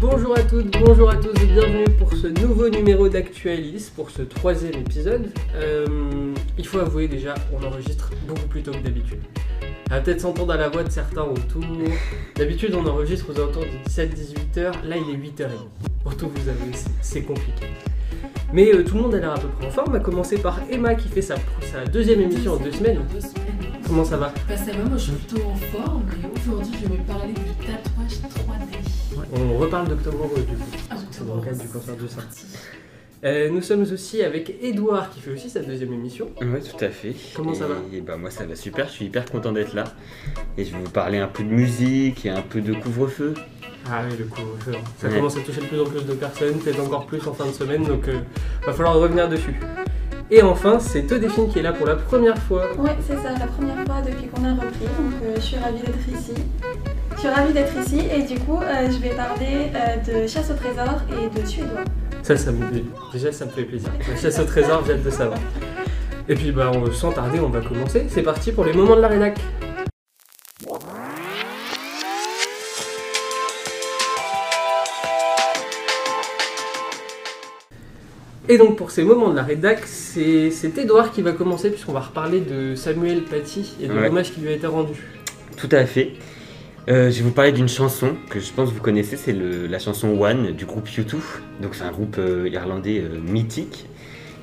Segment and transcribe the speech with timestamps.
[0.00, 4.22] Bonjour à toutes, bonjour à tous et bienvenue pour ce nouveau numéro d'Actualis, pour ce
[4.22, 5.30] troisième épisode.
[5.54, 9.20] Euh, il faut avouer déjà, on enregistre beaucoup plus tôt que d'habitude.
[9.90, 11.62] On va peut-être s'entendre à la voix de certains autour.
[12.34, 15.97] D'habitude on enregistre aux alentours de 17-18h, là il est 8h30.
[16.26, 17.66] Vous avouer, c'est- c'est compliqué.
[18.52, 20.58] Mais euh, tout le monde a l'air à peu près en forme, à commencer par
[20.70, 21.36] Emma qui fait sa,
[21.70, 23.00] sa deuxième émission en deux semaines.
[23.12, 23.34] Deux semaines.
[23.86, 24.32] Comment ça va?
[24.48, 27.32] Bah ça va, moi je suis plutôt en forme et aujourd'hui je vais vous parler
[27.32, 29.24] du tatouage 3D.
[29.34, 30.62] On reparle d'Octobre du coup.
[30.90, 32.22] Ah, C'est dans le cadre du cancer sein.
[33.24, 36.28] Euh, nous sommes aussi avec Edouard qui fait aussi sa deuxième émission.
[36.40, 37.14] Ouais, tout à fait.
[37.34, 37.74] Comment ça va?
[37.92, 39.84] Et bah moi ça va super, je suis hyper content d'être là.
[40.56, 43.34] Et je vais vous parler un peu de musique et un peu de couvre-feu.
[43.90, 44.72] Ah oui, le couvre-feu.
[45.00, 45.14] Ça Ouais.
[45.16, 47.52] commence à toucher de plus en plus de personnes, peut-être encore plus en fin de
[47.52, 48.18] semaine, donc euh,
[48.66, 49.58] va falloir revenir dessus.
[50.30, 52.64] Et enfin, c'est Eudéphine qui est là pour la première fois.
[52.78, 55.78] Ouais, c'est ça, la première fois depuis qu'on a repris, donc euh, je suis ravie
[55.80, 56.34] d'être ici.
[57.14, 60.50] Je suis ravie d'être ici et du coup, euh, je vais parler euh, de chasse
[60.50, 61.80] au trésor et de suédois.
[62.22, 62.58] Ça, ça me...
[63.12, 63.88] Déjà, ça me fait plaisir.
[64.06, 65.38] La chasse au trésor, j'ai hâte de savoir.
[66.28, 68.04] Et puis, bah, on- sans tarder, on va commencer.
[68.10, 69.40] C'est parti pour les moments de la rédac.
[78.48, 82.00] Et donc pour ces moments de la rédac, c'est Edouard qui va commencer puisqu'on va
[82.00, 84.04] reparler de Samuel Paty et de Ouais.
[84.04, 84.94] l'hommage qui lui a été rendu.
[85.56, 86.12] Tout à fait.
[86.88, 89.78] Euh, je vais vous parler d'une chanson que je pense que vous connaissez, c'est la
[89.78, 91.16] chanson One du groupe U2.
[91.60, 93.86] Donc c'est un groupe euh, irlandais euh, mythique.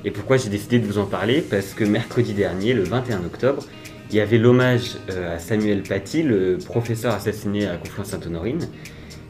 [0.04, 1.40] Et pourquoi j'ai décidé de vous en parler?
[1.40, 3.64] Parce que mercredi dernier, le 21 octobre,
[4.10, 8.68] il y avait l'hommage à Samuel Paty, le professeur assassiné à Conflans-Sainte-Honorine.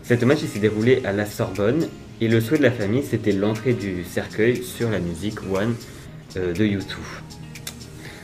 [0.02, 1.88] Cet hommage s'est déroulé à la Sorbonne
[2.20, 5.74] et le souhait de la famille c'était l'entrée du cercueil sur la musique One
[6.36, 6.80] euh, de U2.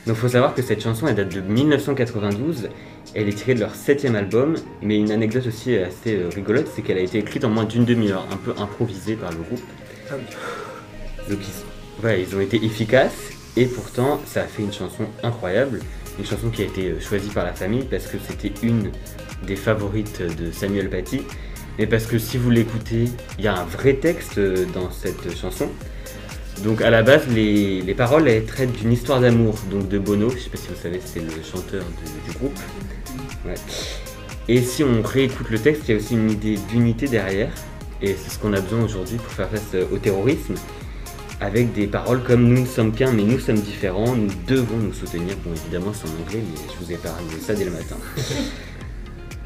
[0.06, 2.69] Donc il faut savoir que cette chanson elle date de 1992
[3.14, 6.82] elle est tirée de leur septième album, mais une anecdote aussi assez euh, rigolote, c'est
[6.82, 9.62] qu'elle a été écrite en moins d'une demi-heure, un peu improvisée par le groupe.
[10.10, 10.25] Ah oui.
[11.28, 15.81] Donc ils, voilà, ils ont été efficaces, et pourtant ça a fait une chanson incroyable,
[16.19, 18.91] une chanson qui a été euh, choisie par la famille parce que c'était une
[19.47, 21.22] des favorites de Samuel Paty,
[21.78, 25.37] mais parce que si vous l'écoutez, il y a un vrai texte euh, dans cette
[25.37, 25.69] chanson.
[26.65, 30.38] Donc à la base, les, les paroles traitent d'une histoire d'amour, donc de Bono, je
[30.38, 31.82] sais pas si vous savez, c'est le chanteur
[32.27, 32.59] du- groupe.
[34.49, 37.50] Et si on réécoute le texte, il y a aussi une idée d'unité derrière.
[38.00, 40.55] Et c'est ce qu'on a besoin aujourd'hui pour faire face euh, au terrorisme.
[41.41, 44.93] Avec des paroles comme nous ne sommes qu'un, mais nous sommes différents, nous devons nous
[44.93, 45.34] soutenir.
[45.44, 47.97] Bon, évidemment, c'est en anglais, mais je vous ai parlé de ça dès le matin.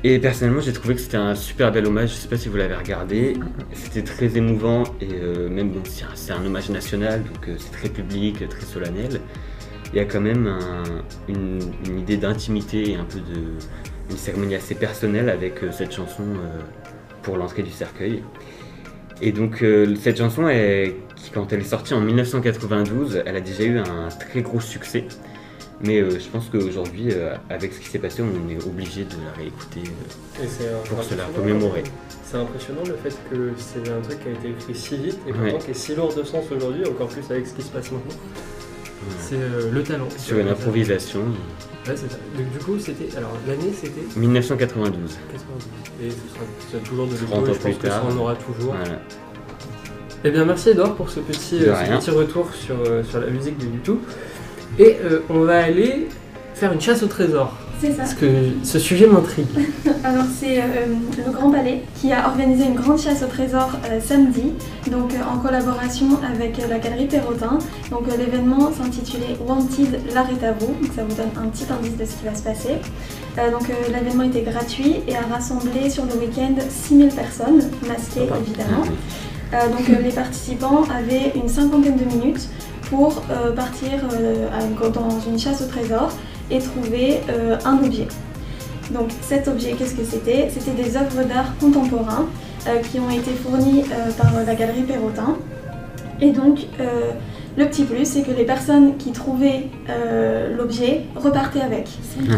[0.09, 2.11] Et personnellement, j'ai trouvé que c'était un super bel hommage.
[2.11, 3.33] Je sais pas si vous l'avez regardé.
[3.73, 5.83] C'était très émouvant et euh, même bon,
[6.15, 9.21] c'est un- hommage national, donc euh, c'est très public, très solennel.
[9.93, 11.59] Il y a quand même un- une,
[11.99, 13.41] idée d'intimité et un peu de
[14.09, 16.61] une cérémonie assez personnelle avec euh, cette chanson euh,
[17.23, 18.23] pour l'entrée du cercueil.
[19.21, 20.43] Et donc euh, cette chanson,
[21.35, 25.03] quand elle est sortie en 1992, elle a déjà eu un très gros succès.
[25.83, 29.11] Mais euh, je pense qu'aujourd'hui, euh, avec ce qui s'est passé, on est obligé de
[29.27, 29.83] la réécouter
[30.41, 31.83] euh, pour se la remémorer.
[32.25, 35.33] C'est impressionnant le fait que c'est un truc qui a été écrit si vite et
[35.33, 35.51] Ouais.
[35.51, 37.93] pourtant qui est si lourd de sens aujourd'hui, encore plus avec ce qui se passe
[37.93, 38.17] maintenant.
[39.21, 40.09] C'est euh, le talent.
[40.17, 41.21] Sur une improvisation,
[41.87, 42.19] Ouais, c'est ça.
[42.37, 43.17] Donc, du coup, c'était.
[43.17, 45.19] Alors, l'année, c'était 1992.
[45.33, 45.69] 92.
[46.03, 48.07] Et ce sera, ce sera toujours de 30 l'écho, je pense plus que ça tard.
[48.07, 48.75] en aura toujours.
[48.75, 48.99] Voilà.
[50.25, 53.29] Eh bien, merci Edouard pour ce petit, euh, ce petit retour sur, euh, sur la
[53.29, 53.99] musique de YouTube.
[54.79, 56.09] Et euh, on va aller
[56.55, 57.53] faire une chasse au trésor.
[57.81, 57.99] C'est ça.
[57.99, 58.27] Parce que
[58.63, 59.47] ce sujet m'intrigue.
[60.05, 60.87] Alors c'est euh,
[61.27, 64.55] le Grand Palais qui a organisé une grande chasse au trésor euh, samedi,
[64.91, 67.59] donc euh, en collaboration avec la galerie Perrotin.
[67.91, 71.97] Donc l'événement s'intitulait Wanted, l'art est à vous, donc ça vous donne un petit indice
[71.99, 72.77] de ce qui va se passer.
[73.37, 78.39] Donc l'événement était gratuit et a rassemblé sur le week-end 6000 personnes, masquées Sympa.
[78.39, 78.85] évidemment.
[79.55, 82.49] Euh, donc les participants avaient une cinquantaine de minutes
[82.91, 86.11] pour euh, partir euh, dans une chasse au trésor
[86.51, 88.09] et trouver euh, un objet.
[88.91, 90.49] Donc cet objet, qu'est-ce que c'était?
[90.51, 92.27] C'était des œuvres d'art contemporain
[92.69, 93.85] euh, qui ont été fournies
[94.17, 95.37] par la galerie Perrotin.
[96.21, 96.61] Et donc
[97.57, 101.89] le petit plus, c'est que les personnes qui trouvaient euh, l'objet repartaient avec.
[102.19, 102.29] Donc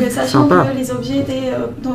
[0.00, 0.66] euh, sachant Sympa.
[0.72, 1.86] que les objets étaient, euh,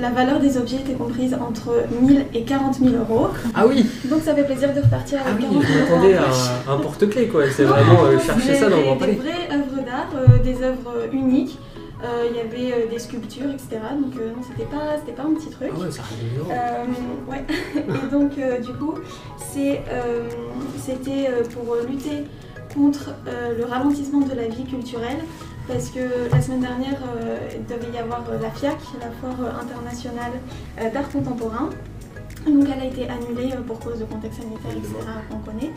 [0.00, 1.70] la valeur des objets était comprise entre
[2.00, 3.28] 1000 et 40 000 euros.
[3.54, 6.28] Ah oui Donc ça fait plaisir de repartir Ah avec oui, 40 je 000 euros.
[6.28, 6.50] poche.
[6.68, 7.42] un, un porte-clés, quoi.
[7.50, 9.12] C'est Non, vraiment euh, chercher des- ça dans le des- Grand Palais.
[9.12, 11.58] Des vraies œuvres d'art, euh, des œuvres uniques,
[12.02, 13.68] Il y avait euh, des sculptures, etc.
[14.00, 15.70] Donc euh, non, c'était pas, c'était pas un petit truc.
[15.74, 16.02] Ah ouais, ça.
[16.50, 16.84] Euh,
[17.30, 17.44] ouais.
[17.76, 18.94] Et donc, euh, du coup,
[19.38, 20.28] c'est, euh,
[20.78, 22.24] c'était euh, pour lutter
[22.74, 25.18] contre euh, le ralentissement de la vie culturelle.
[25.66, 29.34] Parce que la semaine dernière, euh, il devait y avoir euh, la FIAC, la Foire
[29.40, 30.32] euh, internationale
[30.80, 31.70] euh, d'art contemporain.
[32.46, 34.94] Donc, elle a été annulée euh, pour cause de contexte sanitaire, etc.,
[35.28, 35.72] qu'on connaît.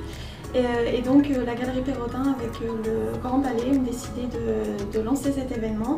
[0.55, 4.23] Et, euh, et donc, euh, la Galerie Perrotin avec euh, le Grand Palais ont décidé
[4.33, 5.97] de, de lancer cet événement.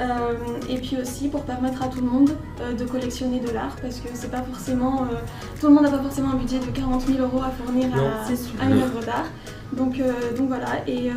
[0.00, 0.32] Euh,
[0.70, 2.30] et puis aussi pour permettre à tout le monde
[2.60, 5.16] euh, de collectionner de l'art parce que c'est pas forcément euh,
[5.60, 8.08] tout le monde n'a pas forcément un budget de 40 000 euros à fournir Non.
[8.60, 9.26] à, une œuvre d'art.
[9.74, 9.98] Donc,
[10.36, 11.10] donc voilà, et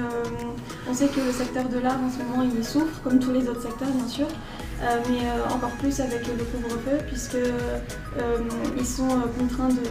[0.90, 3.50] on sait que le secteur de l'art en ce moment il souffre, comme tous les
[3.50, 4.28] autres secteurs bien sûr,
[4.82, 7.36] mais encore plus avec le couvre-feu, puisque
[8.80, 9.82] ils sont contraints de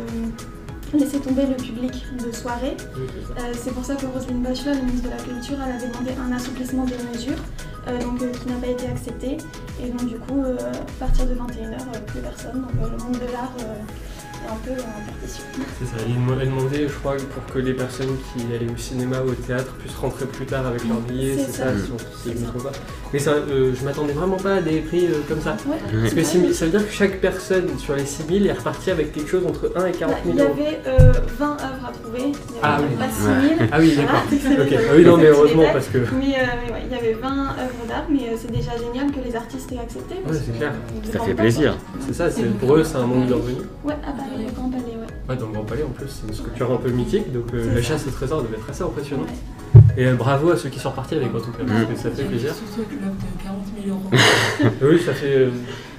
[0.99, 2.77] laisser tomber le public de soirée.
[2.97, 3.47] Oui, c'est ça.
[3.47, 6.11] Euh, c'est pour ça que Roselyne Bachelot, la ministre de la Culture, elle a demandé
[6.21, 7.39] un assouplissement des mesures,
[7.89, 9.39] euh, donc, euh, qui n'a pas été accepté.
[9.83, 12.63] Et donc du coup, à partir de 21h, plus personne.
[12.63, 13.53] Donc le monde de l'art
[14.49, 14.81] un peu.
[15.27, 18.77] C'est ça, il dem- elle demandait, je crois, pour que les personnes qui allaient au
[18.77, 21.65] cinéma ou au théâtre puissent rentrer plus tard avec leur billet, C'est ça.
[21.65, 21.71] ça,
[22.23, 22.73] si, je me trompe pas.
[23.13, 25.57] Mais ça, euh, je m'attendais vraiment pas à des prix euh, comme ça.
[25.67, 25.77] Ouais.
[26.03, 29.31] Parce que ça veut dire que chaque personne sur les 6000 est repartie avec quelque
[29.31, 30.53] chose entre 1 et 40 Bah, 000 il y euros.
[30.53, 32.97] avait euh, 20 œuvres à trouver, il n'y Ah avait oui.
[32.99, 33.69] pas 6000.
[33.73, 34.09] Ah oui, Voilà.
[34.09, 34.25] d'accord.
[34.91, 35.99] Ah oui, non, mais heureusement parce que.
[35.99, 39.11] Mais, euh, mais ouais, il y avait 20 œuvres d'art, mais euh, c'est déjà génial
[39.13, 40.15] que les artistes aient accepté.
[40.27, 40.73] Ouais, c'est clair.
[40.73, 41.77] euh, Ça fait plaisir.
[42.07, 43.63] C'est ça, c'est, pour eux, c'est un manque de revenus.
[43.85, 45.07] Ouais, à Paris, au Grand Palais, ouais.
[45.29, 47.67] Ouais, dans le Grand Palais en plus, c'est une structure un peu mythique, donc euh,
[47.75, 47.89] la ça.
[47.89, 49.29] chasse au trésor devait être assez impressionnante.
[49.29, 49.81] Ouais.
[49.97, 52.11] Et euh, bravo à ceux qui sont repartis avec en tout cas, parce que ça
[52.11, 52.51] fait plaisir.
[52.55, 54.71] Surtout avec l'offre de 40 000 euros.
[54.93, 55.51] Oui, ça fait euh,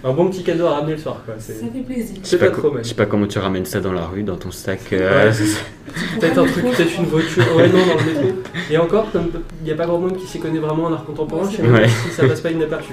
[0.04, 1.36] un bon petit cadeau à ramener le soir, quoi.
[1.40, 2.16] C'est Ça fait plaisir.
[2.16, 2.84] Je c'est sais pas, pas co- trop mal.
[2.84, 4.80] je sais pas comment tu ramènes ça dans la rue, dans ton sac.
[4.94, 5.36] euh, Ouais.
[6.20, 7.44] Peut-être un truc, peut-être une voiture.
[7.56, 8.40] Ouais, non, dans le métro.
[8.70, 9.30] Et encore, comme
[9.62, 11.74] il n'y a pas grand monde qui s'y connaît vraiment en art contemporain, chez nous,
[11.74, 11.88] Ouais.
[11.88, 12.92] si ça passe pas inaperçu.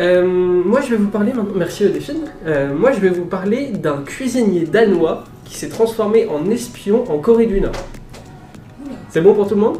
[0.00, 1.32] Euh, moi, je vais vous parler.
[1.54, 2.22] Merci, Delphine.
[2.46, 7.18] Euh, moi, je vais vous parler d'un cuisinier danois qui s'est transformé en espion en
[7.18, 7.72] Corée du Nord.
[9.10, 9.78] C'est bon pour tout le monde?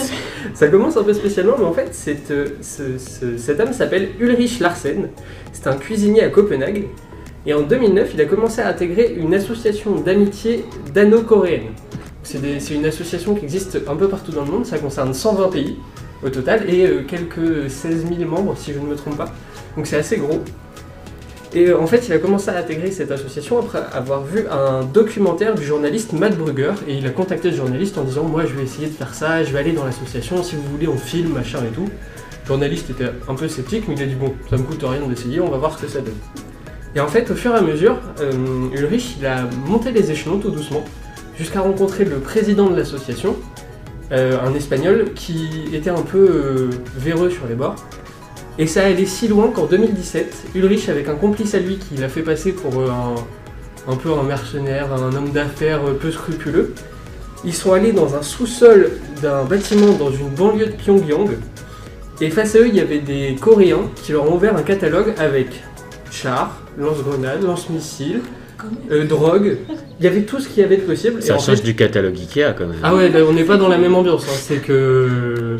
[0.54, 1.92] Ça commence un peu spécialement, mais en fait,
[2.30, 5.08] euh, ce- ce- cet homme s'appelle Ulrich Larsen.
[5.52, 6.84] C'est un cuisinier à Copenhague.
[7.46, 11.70] Et en 2009, il a commencé à intégrer une association d'amitié dano-coréenne.
[12.24, 15.76] C'est une association qui existe un peu partout dans le monde, ça concerne 120 pays
[16.24, 19.32] au total et euh, quelques 16 000 membres si je ne me trompe pas.
[19.76, 20.42] Donc c'est assez gros.
[21.54, 24.84] Et euh, en fait, il a commencé à intégrer cette association après avoir vu un
[24.84, 28.54] documentaire du journaliste Matt Brugger et il a contacté le journaliste en disant Moi je
[28.54, 31.32] vais essayer de faire ça, je vais aller dans l'association, si vous voulez on filme,
[31.32, 31.88] machin et tout.
[32.42, 35.06] Le journaliste était un peu sceptique, mais il a dit Bon, ça me coûte rien
[35.06, 36.14] d'essayer, on va voir ce que ça donne.
[36.94, 38.32] Et en fait, au fur et à mesure, euh,
[38.74, 40.84] Ulrich il a monté les échelons tout doucement
[41.38, 43.36] jusqu'à rencontrer le président de l'association,
[44.12, 47.76] euh, un espagnol qui était un peu véreux sur les bords.
[48.58, 52.08] Et ça allait si loin qu'en 2017, Ulrich, avec un complice à lui qui l'a
[52.08, 56.74] fait passer pour euh, un, un peu un mercenaire, un homme d'affaires euh, peu scrupuleux,
[57.44, 58.90] ils sont allés dans un sous-sol
[59.22, 61.30] d'un bâtiment dans une banlieue de Pyongyang.
[62.20, 65.14] Et face à eux, il y avait des Coréens qui leur ont ouvert un catalogue
[65.18, 65.48] avec
[66.10, 68.20] chars, lance-grenades, lance-missiles,
[68.92, 69.56] euh, drogue.
[69.98, 71.18] Il y avait tout ce qu'il y avait de possible.
[71.18, 72.78] Et Ça en change fait- du catalogue Ikea quand même.
[72.82, 74.24] ah ouais, là, on n'est pas dans la même ambiance.
[74.28, 74.32] hein.
[74.40, 75.56] C'est que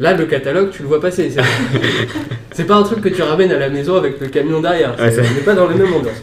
[0.00, 1.30] là, le catalogue, tu le vois passer.
[1.30, 1.42] C'est
[2.52, 4.96] c'est pas un truc que tu ramènes à la maison avec le camion derrière.
[4.98, 6.22] Ouais, C'est- on n'est pas dans la même ambiance.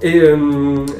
[0.00, 0.36] Et euh,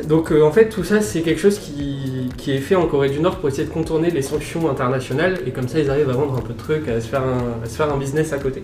[0.08, 3.08] donc, euh, en fait, tout ça, c'est quelque chose qui, qui est fait en Corée
[3.10, 5.38] du Nord pour essayer de contourner les sanctions internationales.
[5.46, 7.62] Et comme ça, ils arrivent à vendre un peu de trucs, à se faire un,
[7.64, 8.62] à se faire un business à côté.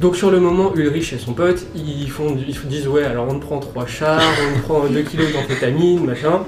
[0.00, 3.38] Donc sur le moment, Ulrich et son pote, ils, font, ils disent ouais, alors on
[3.38, 4.20] prend trois chars,
[4.56, 6.40] on prend 2 kilos d'amphétamine, machin.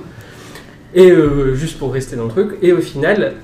[0.93, 2.57] Et euh, juste pour rester dans le truc.
[2.61, 3.35] Et au final,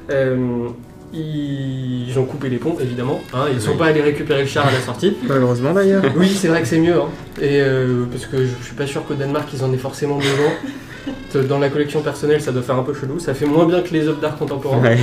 [1.15, 3.21] ils ont coupé les ponts, évidemment.
[3.35, 3.77] hein, ils sont Oui.
[3.79, 5.17] pas allés récupérer le char à la sortie.
[5.29, 6.03] Malheureusement d'ailleurs.
[6.17, 6.95] Oui, c'est vrai que c'est mieux.
[6.95, 7.09] hein.
[7.41, 10.17] Et euh, parce que je, je suis pas sûr qu'au Danemark ils en aient forcément
[10.17, 10.53] besoin.
[11.49, 13.19] Dans la collection personnelle, ça doit faire un peu chelou.
[13.19, 14.81] Ça fait moins bien que les œuvres d'art contemporain.
[14.81, 14.99] Ouais.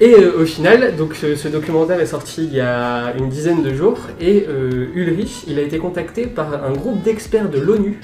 [0.00, 3.62] Et euh, au final, donc ce, ce documentaire est sorti il y a une dizaine
[3.62, 7.98] de jours et euh, Ulrich, il a été contacté par un groupe d'experts de l'ONU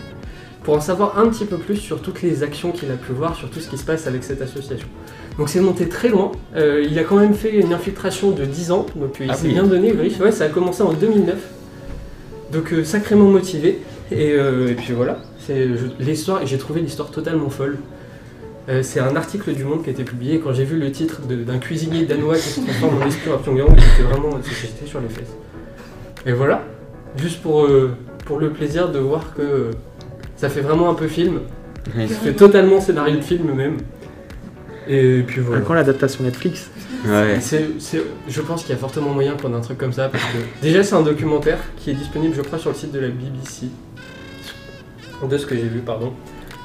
[0.64, 3.36] pour en savoir un petit peu plus sur toutes les actions qu'il a pu voir,
[3.36, 4.86] sur tout ce qui se passe avec cette association.
[5.38, 6.32] Donc c'est monté très loin.
[6.56, 9.34] Euh, il a quand même fait une infiltration de 10 ans, donc euh, il Ah
[9.34, 9.54] s'est oui.
[9.54, 10.20] bien donné Ulrich.
[10.20, 11.36] Ouais, ça a commencé en 2009.
[12.52, 13.80] Donc euh, sacrément motivé.
[14.10, 15.66] Et, et puis voilà, c'est
[15.98, 17.78] l'histoire, et j'ai trouvé l'histoire totalement folle.
[18.82, 20.38] C'est un article du Monde qui a été publié.
[20.38, 23.68] Quand j'ai vu le titre d'un cuisinier danois qui se transforme en espion à Pyongyang,
[23.70, 25.32] j'étais vraiment j'étais sur les fesses.
[26.26, 26.62] Et voilà,
[27.16, 27.66] juste pour,
[28.26, 29.70] pour le plaisir de voir que
[30.36, 31.40] ça fait vraiment un peu film.
[31.96, 33.78] Ça fait totalement scénario de film même.
[34.88, 35.62] Et puis voilà.
[35.62, 36.70] Quand l'adaptation Netflix
[37.04, 37.38] Ouais.
[37.40, 40.08] C'est- c'est- je pense qu'il y a fortement moyen qu'on ait un truc comme ça
[40.08, 43.00] parce que déjà c'est un documentaire qui est disponible je crois sur le site de
[43.00, 43.66] la BBC
[45.28, 46.12] de ce que j'ai vu pardon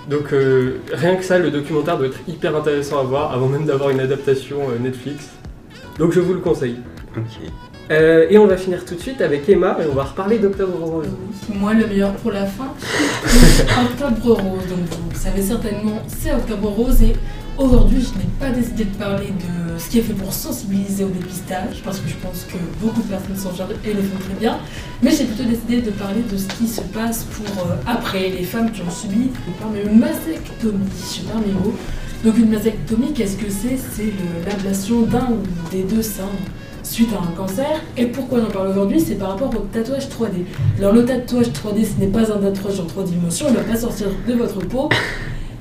[0.07, 3.65] donc euh, rien que ça le documentaire doit être hyper intéressant à voir avant même
[3.65, 5.25] d'avoir une adaptation euh, Netflix
[5.97, 6.75] donc je vous le conseille
[7.17, 7.23] Ok.
[7.89, 10.77] Euh, et on va finir tout de suite avec Emma et on va reparler d'Octobre
[10.77, 11.07] Rose
[11.55, 12.65] Moi, le meilleur pour la fin,
[13.85, 14.67] Octobre Rose.
[14.69, 17.01] Donc, vous savez certainement, c'est Octobre Rose.
[17.01, 17.13] Et
[17.57, 21.09] aujourd'hui, je n'ai pas décidé de parler de ce qui est fait pour sensibiliser au
[21.09, 24.39] dépistage, parce que je pense que beaucoup de personnes s'en chargent et le font très
[24.39, 24.57] bien.
[25.01, 28.43] Mais j'ai plutôt décidé de parler de ce qui se passe pour euh, après les
[28.43, 29.31] femmes qui ont subi
[29.85, 30.87] une mastectomie.
[30.99, 31.75] Je sais pas mes mots.
[32.23, 33.77] Donc, une mastectomie, qu'est-ce que c'est?
[33.77, 34.13] C'est
[34.47, 36.23] l'ablation d'un ou des deux seins
[36.83, 37.81] suite à un cancer.
[37.97, 38.99] Et pourquoi j'en parle aujourd'hui?
[38.99, 40.45] C'est par rapport au tatouage 3D.
[40.79, 43.63] Alors le tatouage 3D, ce n'est pas un tatouage en trois dimensions, il ne va
[43.63, 44.89] pas sortir de votre peau,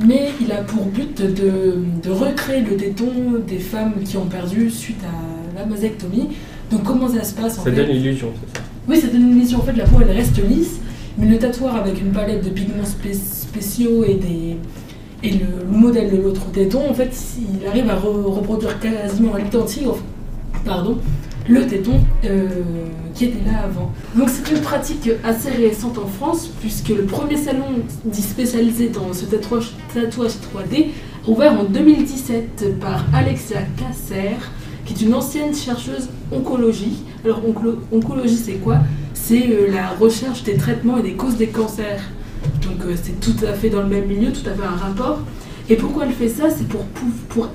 [0.04, 3.06] mais il a pour but de, de recréer le téton
[3.46, 6.28] des femmes qui ont perdu suite à la mastectomie.
[6.70, 9.30] Donc comment ça se passe en ça fait donne l'illusion c'est ça oui, c'est une
[9.36, 9.58] illusion.
[9.58, 10.78] En fait, la peau, elle reste lisse,
[11.18, 14.56] mais le tatoueur avec une palette de pigments spé- spéciaux et, des,
[15.24, 17.10] et le, le modèle de l'autre téton, en fait,
[17.60, 19.86] il arrive à re- reproduire quasiment à l'identique,
[20.64, 20.98] pardon,
[21.48, 22.48] le téton euh,
[23.14, 23.92] qui était là avant.
[24.16, 27.64] Donc, c'est une pratique assez récente en France, puisque le premier salon
[28.04, 30.86] dit spécialisé dans ce tatouage, tatouage 3D
[31.26, 34.36] a ouvert en 2017 par Alexia Casser,
[34.84, 37.02] qui est une ancienne chercheuse oncologie.
[37.24, 38.78] Alors, oncolo- oncologie, c'est quoi?
[39.14, 42.00] C'est euh, la recherche des traitements et des causes des cancers.
[42.62, 45.18] Donc, euh, c'est tout à fait dans le même milieu, tout à fait un rapport.
[45.68, 46.48] Et pourquoi elle fait ça?
[46.48, 47.48] C'est pour, pou- pour,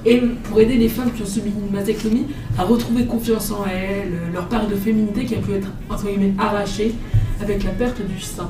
[0.44, 2.27] pour aider les femmes qui ont subi une mastectomie
[2.58, 6.34] à retrouver confiance en elles, leur part de féminité qui a pu être entre guillemets
[6.38, 6.94] arrachée
[7.41, 8.50] avec la perte du sein.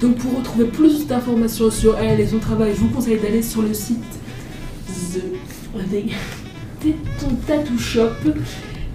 [0.00, 3.62] Donc pour retrouver plus d'informations sur elle et son travail, je vous conseille d'aller sur
[3.62, 4.02] le site
[4.92, 5.22] The
[6.80, 8.10] Téton Tattoo Shop.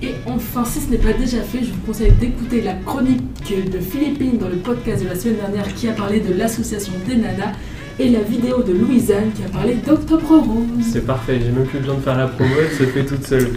[0.01, 3.79] Et enfin, si ce n'est pas déjà fait, je vous conseille d'écouter la chronique de
[3.79, 7.53] Philippine dans le podcast de la semaine dernière qui a parlé de l'association des nanas
[7.99, 10.85] et la vidéo de Louisanne qui a parlé d'Octobre Rose.
[10.91, 13.49] c'est parfait j'ai même plus besoin de faire la promo elle se fait toute seule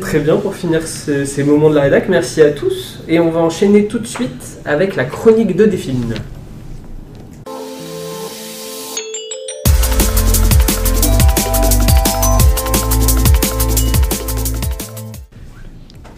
[0.00, 3.00] Très bien pour finir ce- ces moments de la rédac, merci à tous.
[3.08, 5.64] Et on va enchaîner tout de suite avec la chronique de.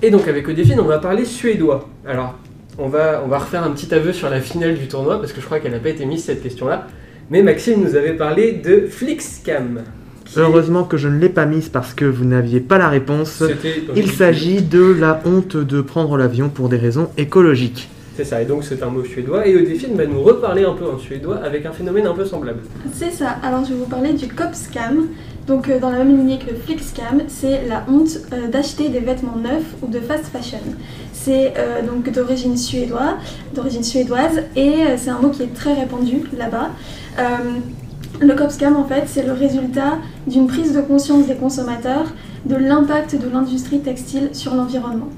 [0.03, 1.89] Et donc avec Odéfine, on va parler suédois.
[2.07, 2.35] Alors,
[2.79, 5.41] on va, on va refaire un petit aveu sur la finale du tournoi, parce que
[5.41, 6.87] je crois qu'elle n'a pas été mise cette question-là.
[7.31, 9.81] Mais Maxime nous avait parlé de Flixcam.
[10.25, 13.45] qui- Heureusement que je ne l'ai pas mise parce que vous n'aviez pas la réponse.
[13.47, 17.89] C'était- Il s'agit de la honte de prendre l'avion pour des raisons écologiques.
[18.17, 19.47] C'est ça, et donc c'est un mot suédois.
[19.47, 22.61] Et Odéfine va nous reparler un peu en suédois avec un phénomène un peu semblable.
[22.93, 23.37] C'est ça.
[23.43, 25.07] Alors je vais vous parler du Copscam.
[25.47, 28.99] Donc euh, dans la même lignée que le Flixcam, c'est la honte euh, d'acheter des
[28.99, 30.59] vêtements neufs ou de fast fashion.
[31.13, 33.15] C'est euh, donc d'origine suédoise,
[33.55, 36.71] d'origine suédoise et c'est un mot qui est très répandu là-bas.
[38.19, 42.07] Le Copscam en fait, c'est le résultat d'une prise de conscience des consommateurs
[42.47, 45.09] de l'impact de l'industrie textile sur l'environnement.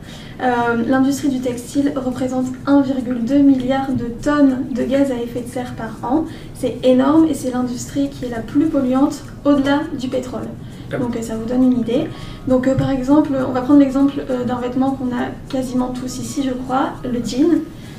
[0.40, 5.74] Euh, l'industrie du textile représente 1,2 milliard de tonnes de gaz à effet de serre
[5.74, 6.26] par an.
[6.54, 10.46] C'est énorme et c'est l'industrie qui est la plus polluante au-delà du pétrole.
[10.92, 12.06] Donc ça vous donne une idée.
[12.46, 16.18] Donc euh, par exemple, on va prendre l'exemple euh, d'un vêtement qu'on a quasiment tous
[16.18, 17.58] ici, je crois, le jean,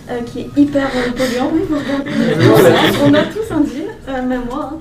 [0.09, 1.51] euh, qui est hyper euh, polluant.
[1.53, 2.09] Oui, vous regardez.
[3.05, 4.71] on a tous un jean, euh, même moi.
[4.73, 4.77] hein.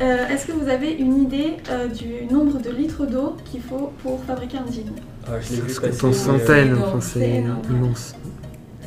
[0.00, 3.90] Euh, Est-ce que vous avez une idée euh, du nombre de litres d'eau qu'il faut
[4.02, 4.86] pour fabriquer un jean?
[5.26, 6.04] Ah, je l'ai vu C'est passer.
[6.04, 8.14] en euh, centaines, énorme, enfin, c'est immense.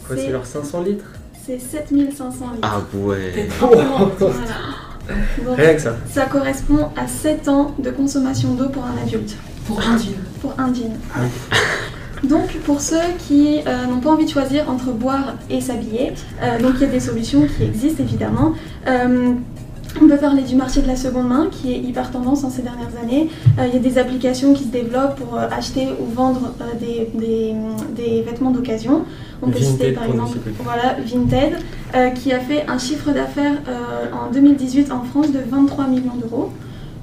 [0.07, 1.05] quoi, c'est leur 500 litres
[1.45, 2.59] C'est 7500 litres.
[2.61, 3.47] Ah ouais.
[3.59, 3.83] Voilà.
[5.45, 5.95] Donc, Rien que ça.
[6.09, 9.35] ça correspond à 7 ans de consommation d'eau pour un adulte,
[9.67, 10.13] Pour un jean.
[10.41, 10.93] pour un jean.
[12.23, 12.95] Donc pour ceux
[13.27, 16.85] qui euh, n'ont pas envie de choisir entre boire et s'habiller, euh, donc il y
[16.85, 18.53] a des solutions qui existent évidemment.
[18.87, 19.33] Euh,
[20.01, 22.61] on peut parler du marché de la seconde main qui est hyper tendance en ces
[22.61, 23.29] dernières années.
[23.59, 26.65] Euh, il y a des applications qui se développent pour euh, acheter ou vendre euh,
[26.79, 27.53] des, des-
[27.95, 29.03] des vêtements d'occasion.
[29.41, 31.57] On peut citer par exemple voilà, Vinted
[32.15, 33.57] qui a fait un chiffre d'affaires
[34.13, 36.49] en 2018 en France de 23 millions d'euros.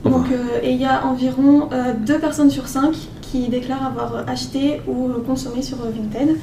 [0.05, 0.25] Donc,
[0.63, 1.69] et il y a environ
[2.07, 6.37] 2 personnes sur 5 qui déclarent avoir acheté ou consommé sur Vinted.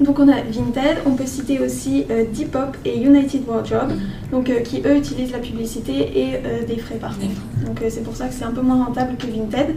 [0.00, 3.92] Donc on a Vinted, on peut citer aussi euh, Depop et United Wardrobe,
[4.32, 7.40] donc, euh, qui eux utilisent la publicité et euh, des frais par contre.
[7.66, 9.76] Donc euh, c'est pour ça que c'est un peu moins rentable que Vinted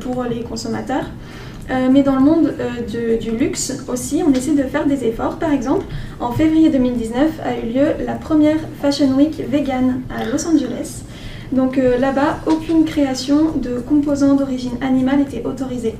[0.00, 1.06] pour les consommateurs.
[1.90, 2.52] Mais dans le monde
[2.92, 5.38] de- du luxe aussi, on essaie de faire des efforts.
[5.38, 5.86] Par exemple,
[6.20, 11.04] en février 2019 a eu lieu la première Fashion Week vegan à Los Angeles.
[11.52, 15.94] Donc là-bas, aucune création de composants d'origine animale était autorisée.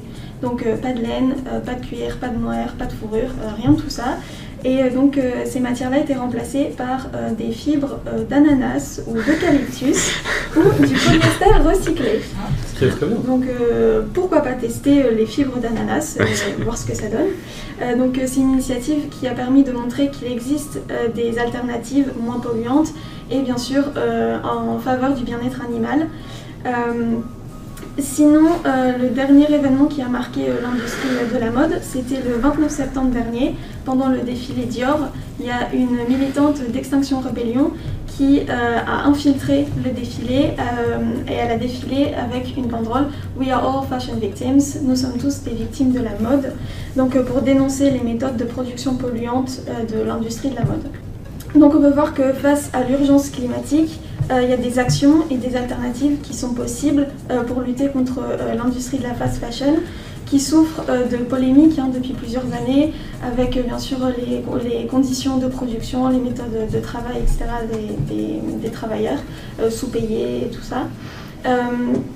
[0.45, 3.31] Donc euh, pas de laine, euh, pas de cuir, pas de mohair, pas de fourrure,
[3.43, 4.19] euh, rien de tout ça.
[4.67, 10.15] Et donc euh, ces matières-là étaient remplacées par euh, des fibres euh, d'ananas ou d'eucalyptus
[10.57, 12.21] ou du polyester recyclé.
[13.27, 13.45] Donc
[14.13, 16.19] pourquoi pas tester les fibres d'ananas,
[16.61, 17.99] voir ce que ça donne.
[17.99, 20.81] Donc c'est une initiative qui a permis de montrer qu'il existe
[21.15, 22.89] des alternatives moins polluantes
[23.31, 23.85] et bien sûr
[24.45, 26.09] en faveur du bien-être animal.
[27.99, 32.41] Sinon, euh, le dernier événement qui a marqué euh, l'industrie de la mode, c'était le
[32.41, 34.99] 29 septembre dernier, pendant le défilé Dior.
[35.39, 37.71] Il y a une militante d'Extinction Rebellion
[38.09, 40.55] qui euh, a infiltré le défilé
[41.29, 45.43] et elle a défilé avec une banderole We are all fashion victims, nous sommes tous
[45.43, 46.53] des victimes de la mode,
[46.97, 49.61] donc pour dénoncer les méthodes de production polluantes
[49.93, 50.85] de l'industrie de la mode.
[51.55, 55.25] Donc on peut voir que face à l'urgence climatique, euh, il y a des actions
[55.31, 59.37] et des alternatives qui sont possibles euh, pour lutter contre euh, l'industrie de la fast
[59.37, 59.77] fashion
[60.27, 60.83] qui souffre
[61.13, 66.71] de polémiques hein, depuis plusieurs années avec bien sûr les, conditions de production, les méthodes
[66.73, 67.45] de travail, etc.
[68.09, 69.19] des, travailleurs
[69.69, 70.89] sous-payés et tout ça.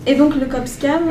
[0.06, 1.02] Et donc le COPSCAM,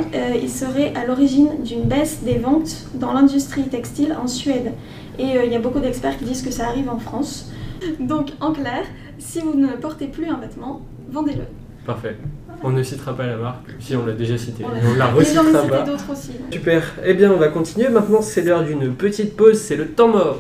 [0.42, 4.72] il serait à l'origine d'une baisse des ventes dans l'industrie textile en Suède.
[5.20, 7.52] Et il y a beaucoup d'experts qui disent que ça arrive en France.
[8.00, 8.84] Donc en clair,
[9.18, 11.44] si vous ne portez plus un vêtement, vendez-le.
[11.86, 12.18] Parfait.
[12.64, 14.66] On ne citera pas la marque, si on l'a déjà cité.
[14.66, 15.82] On l'a- On recitera pas.
[15.84, 16.32] d'autres aussi.
[16.52, 16.84] Super.
[17.06, 17.88] Eh bien, on va continuer.
[17.90, 19.58] Maintenant, c'est l'heure d'une petite pause.
[19.60, 20.40] C'est le temps mort.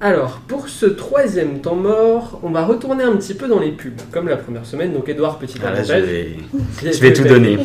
[0.00, 0.35] Alors,
[0.76, 4.36] ce troisième temps mort, on va retourner un petit peu dans les pubs, comme la
[4.36, 4.92] première semaine.
[4.92, 6.28] Donc, Edouard, petit Ah, là, je vais,
[6.84, 7.58] Je je vais tout donner.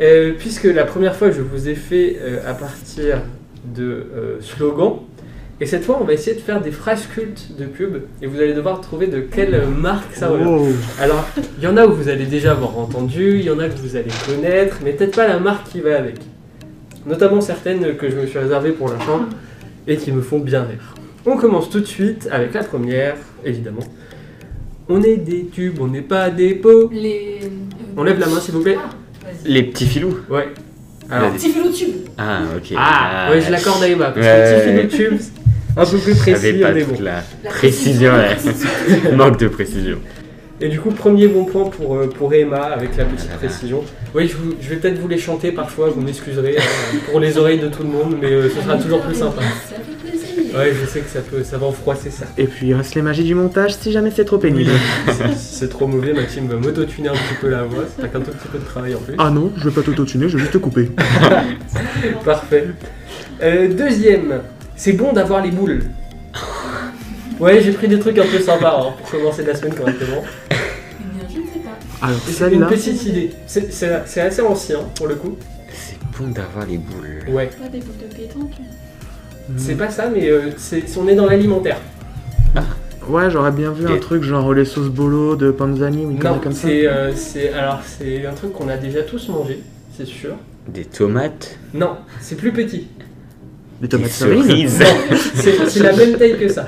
[0.00, 3.22] Euh, puisque la première fois, je vous ai fait euh, à partir
[3.64, 5.00] de euh, slogans.
[5.60, 8.02] Et cette fois, on va essayer de faire des phrases cultes de pub.
[8.22, 10.44] Et vous allez devoir trouver de quelle marque ça revient.
[10.46, 10.68] Oh.
[11.00, 11.26] Alors,
[11.58, 13.78] il y en a où vous allez déjà avoir entendu, il y en a que
[13.78, 16.16] vous allez connaître, mais peut-être pas la marque qui va avec.
[17.06, 19.28] Notamment certaines que je me suis réservées pour la fin
[19.86, 20.94] et qui me font bien rire.
[21.26, 23.80] On commence tout de suite avec la première, évidemment.
[24.88, 26.90] On est des tubes, on n'est pas des pots.
[26.92, 27.38] Les.
[27.42, 27.46] euh,
[27.96, 28.76] On lève la main, s'il vous plaît.
[28.78, 28.90] Ah.
[29.46, 30.18] Les petits filous.
[30.28, 30.48] Ouais.
[31.10, 31.38] Alors, Vas-y.
[31.38, 31.94] Petit filo tube.
[32.18, 32.74] Ah, ok.
[32.76, 34.10] Ah, ouais, je l'accorde à Emma.
[34.10, 35.20] Parce Ouais, que petit ouais, filet de tubes,
[35.76, 37.02] un peu plus J'avais précis, pas on est bon.
[37.02, 39.12] la La précision, ouais.
[39.16, 39.98] Manque de précision.
[40.60, 43.82] Et du coup, premier bon point pour, euh, pour Emma avec la petite Ah précision.
[44.14, 47.36] Oui, je, vous- je vais peut-être vous les chanter parfois, vous m'excuserez hein, pour les
[47.38, 49.42] oreilles de tout le monde, mais euh, ce sera toujours plus sympa.
[50.54, 52.26] Ouais, je sais que ça peut, ça va en froisser ça.
[52.38, 54.70] Et puis il reste les magies du montage si jamais c'est trop pénible.
[55.36, 58.48] C'est trop mauvais, Maxime va m'auto-tuner un petit peu la voix, c'est qu'un tout petit
[58.48, 59.14] peu de travail en plus.
[59.18, 60.90] Ah non, je vais pas t'auto-tuner, je vais juste te couper.
[62.24, 62.68] Parfait.
[63.42, 64.40] Euh, deuxième,
[64.76, 65.82] c'est bon d'avoir les boules.
[67.40, 70.22] Ouais, j'ai pris des trucs un peu sympas hein, pour commencer la semaine correctement.
[71.00, 72.06] Bien, je ne sais pas.
[72.06, 73.30] Alors Une celle-là, petite idée.
[73.46, 75.36] C'est- C'est c'est assez ancien pour le coup.
[75.72, 77.24] C'est bon d'avoir les boules.
[77.28, 77.46] Ouais.
[77.60, 78.52] Pas des boules de pétanque.
[79.56, 81.78] C'est pas ça, mais euh, c'est- on est dans l'alimentaire.
[83.08, 86.16] ouais, j'aurais bien vu un Et- truc genre les sauces bolo de Panzani ou une
[86.16, 86.68] Non, connerie comme ça.
[86.68, 89.58] c'est euh, c'est- alors c'est un truc qu'on a déjà tous mangé,
[89.96, 90.30] c'est sûr.
[90.68, 91.58] Des tomates.
[91.74, 92.88] Non, c'est plus petit.
[93.80, 94.46] Des Des tomates cerises.
[94.46, 94.78] cerises.
[94.80, 96.64] Non, c'est c'est la même taille que ça.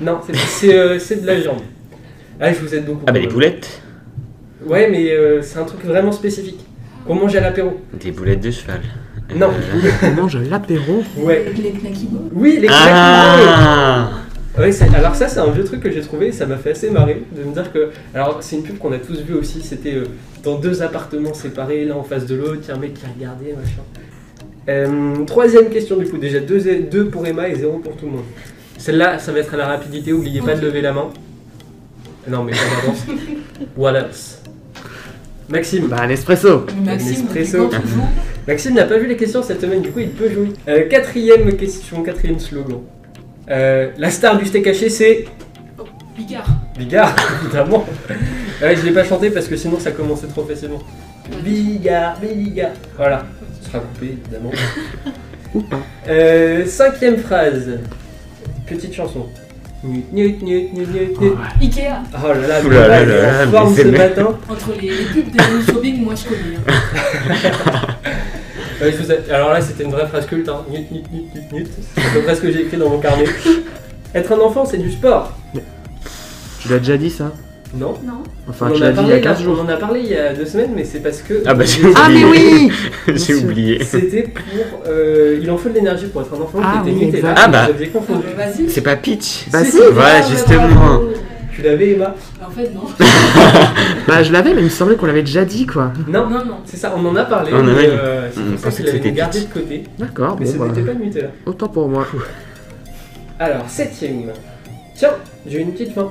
[0.00, 1.60] Non, c'est- c'est euh, c'est de la viande.
[2.40, 3.02] Ah, je vous aide beaucoup.
[3.06, 3.28] Ah, bah même.
[3.28, 3.82] boulettes.
[4.64, 6.64] Ouais, mais euh, c'est un truc vraiment spécifique.
[7.06, 7.80] Qu'on mange à l'apéro.
[7.92, 8.80] Des boulettes de cheval.
[9.36, 9.48] Non.
[9.50, 11.02] Euh, On mange l'apéro.
[11.16, 11.44] Ouais.
[11.46, 12.30] Avec les knacky balls.
[12.32, 14.10] Oui, les Ah
[14.58, 16.72] Ouais, c'est- alors ça c'est un vieux truc que j'ai trouvé et ça m'a fait
[16.72, 17.90] assez marrer de me dire que...
[18.12, 20.04] Alors c'est une pub qu'on a tous vu aussi, c'était euh,
[20.42, 23.04] dans deux appartements séparés, l'un en face de l'autre, il y a un mec qui
[23.06, 23.82] regardait, machin.
[24.68, 26.60] Euh, troisième question du coup, déjà deux,
[26.90, 28.24] deux pour Emma et zéro pour tout le monde.
[28.78, 31.06] Celle-là, ça va être à la rapidité, oubliez pas de lever la main.
[32.28, 33.06] Non mais pas d'avance.
[33.76, 34.42] What else
[35.48, 35.86] Maxime.
[35.86, 36.66] Bah un espresso.
[36.84, 37.70] Maxime, espresso.
[38.48, 40.48] Maxime n'a pas vu les questions cette semaine, du coup il peut jouer.
[40.68, 42.80] Euh, quatrième question, quatrième slogan.
[43.50, 45.26] Euh, la star du steak haché c'est...
[46.16, 46.46] Bigard.
[46.78, 47.84] Bigard, évidemment.
[48.62, 50.78] Ouais, je l'ai pas chanté parce que sinon ça commençait trop facilement.
[51.44, 52.70] Bigard, Bigard.
[52.96, 53.26] Voilà,
[53.60, 54.50] ce sera coupé évidemment.
[55.54, 55.80] Ou pas.
[56.08, 57.78] Euh, cinquième phrase.
[58.66, 59.26] Petite chanson.
[59.84, 60.88] Nut, nut, nut, nut,
[61.20, 61.32] nut.
[61.60, 62.02] Ikea.
[62.14, 64.38] Oh là là, Ouh là forme ce matin.
[64.48, 66.56] Entre les, les pubs des shopping, moi je connais.
[66.66, 67.80] hein.
[68.80, 70.48] Ouais, je vous ai- Alors là, c'était une vraie phrase culte.
[70.48, 70.64] Hein.
[70.70, 71.66] Nut, nut, nut, nut, nut.
[71.96, 73.24] C'est à peu près ce que j'ai écrit dans mon carnet.
[74.14, 75.32] Être un enfant, c'est du sport.
[76.60, 77.32] Tu l'as déjà dit ça
[77.74, 77.94] Non.
[78.04, 79.68] Non Enfin, on, tu en a l'as dit il y parlé, a 15 on en
[79.68, 81.42] a parlé il y a deux semaines, mais c'est parce que.
[81.46, 82.72] Ah bah j'ai Ah, mais oui
[83.14, 83.82] J'ai oublié.
[83.84, 84.42] C'était pour.
[84.88, 87.22] euh, il en faut de l'énergie pour être un enfant Ah qui était oui.
[87.36, 87.68] Ah bah.
[87.92, 88.24] Confondu.
[88.30, 88.70] Ah, bah, Vas-y.
[88.70, 89.46] C'est pas Peach.
[89.52, 89.76] Bah Si.
[89.76, 91.00] Ouais, justement.
[91.58, 92.14] Tu l'avais, Emma?
[92.46, 92.82] En fait, non.
[94.06, 95.92] bah je l'avais, mais il me semblait qu'on l'avait déjà dit quoi.
[96.06, 96.56] Non, Non, non.
[96.64, 97.50] c'est ça, on en a parlé.
[97.52, 97.88] On en a mais, dit.
[97.90, 99.84] euh, c'est On pour ça pensait qu'il que avait c'était gardé de côté.
[99.98, 101.28] D'accord, Mais bon ce bah, n'était pas muté là.
[101.46, 102.06] autant pour moi.
[103.40, 104.30] Alors, septième.
[104.94, 105.10] Tiens,
[105.48, 106.10] j'ai une petite fin.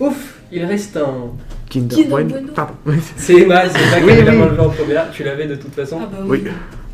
[0.00, 1.30] Ouf, il reste un.
[1.70, 2.30] Kinder, Kinder Bueno.
[2.30, 2.48] Bueno.
[2.54, 2.74] Pardon.
[3.16, 4.58] C'est Emma, c'est Emma qui Oui, avait la oui.
[4.58, 5.10] en première.
[5.10, 5.98] Tu l'avais de toute façon.
[6.02, 6.42] Ah bah Oui.
[6.44, 6.50] oui.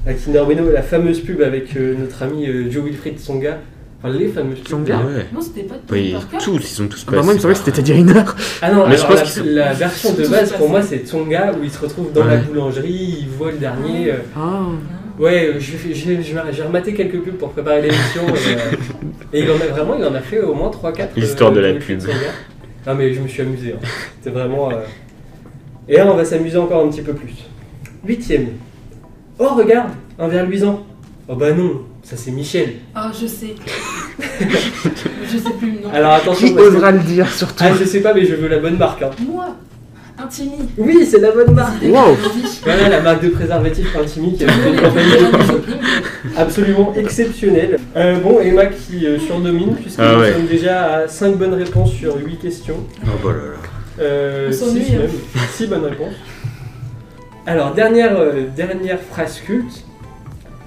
[0.06, 3.58] La Kinder Bueno, la fameuse pub avec euh, notre ami euh, Joe Wilfried Songa.
[4.06, 4.66] Enfin, les fameuses pubs.
[4.68, 4.98] Tsonga.
[4.98, 5.26] Ouais.
[5.32, 7.54] Non, c'était pas de Oui, tous, ils sont tous Ah bah moi il me semblait
[7.54, 8.22] que c'était Teddy Riner.
[8.60, 10.82] Ah non, Mais je alors pense la, qu'ils sont- la version de base pour moi
[10.82, 12.40] c'est Tsonga où il se retrouve dans la Ouais.
[12.42, 14.10] boulangerie, il voit le dernier.
[14.10, 14.66] euh, Ah.
[15.18, 18.76] Ouais, euh, j'ai rematé quelques pubs pour préparer l'émission et, euh,
[19.32, 21.10] et il en a vraiment, il en a fait au moins 3-4.
[21.16, 22.00] L'histoire de la pub.
[22.86, 23.86] Non mais je me suis amusé, hein.
[24.20, 24.70] c'était vraiment...
[24.70, 24.80] euh,
[25.88, 27.32] Et là on va s'amuser encore un petit peu plus.
[28.06, 28.48] Huitième.
[29.38, 30.84] Oh regarde, un verre luisant.
[31.28, 32.74] Oh bah non, ça c'est Michel.
[32.94, 33.54] Ah, je sais.
[34.20, 35.90] Je sais plus le nom.
[35.92, 38.58] Alors attention, Qui osera le dire surtout Ah je sais pas mais je veux la
[38.58, 39.02] bonne marque.
[39.02, 39.10] hein.
[39.26, 39.56] Moi,
[40.16, 40.68] Intimi.
[40.78, 41.82] Oui c'est la bonne marque.
[41.82, 42.16] Wow.
[42.64, 45.04] Voilà la marque de préservatif Intimi qui a fait une campagne
[46.36, 47.78] absolument exceptionnelle.
[47.96, 50.32] Euh, bon, Emma qui euh, surdomine, puisque Ah nous ouais.
[50.32, 52.76] sommes déjà à 5 bonnes réponses sur 8 questions.
[53.04, 53.58] Oh bah là là.
[54.00, 54.98] Euh, On s'ennuie, 6 hein.
[55.00, 55.10] même.
[55.52, 56.14] 6 bonnes réponses.
[57.46, 59.84] Alors, dernière, euh, dernière phrase culte.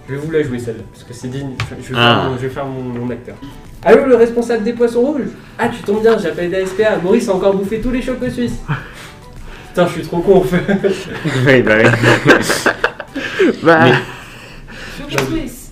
[0.07, 1.49] Je vais vous la jouer celle-là, parce que c'est digne.
[1.81, 2.21] Je vais Ah.
[2.21, 3.35] faire, mon, je vais faire mon, mon acteur.
[3.83, 5.21] Allô, le responsable des poissons rouges?
[5.59, 6.97] Ah, tu tombes bien, j'appelle DSPA.
[7.03, 8.57] Maurice a encore bouffé tous les chocos suisses.
[9.69, 10.63] Putain, je suis trop con en fait.
[11.45, 11.89] Oui, bah oui.
[13.63, 13.91] Bah, Mais-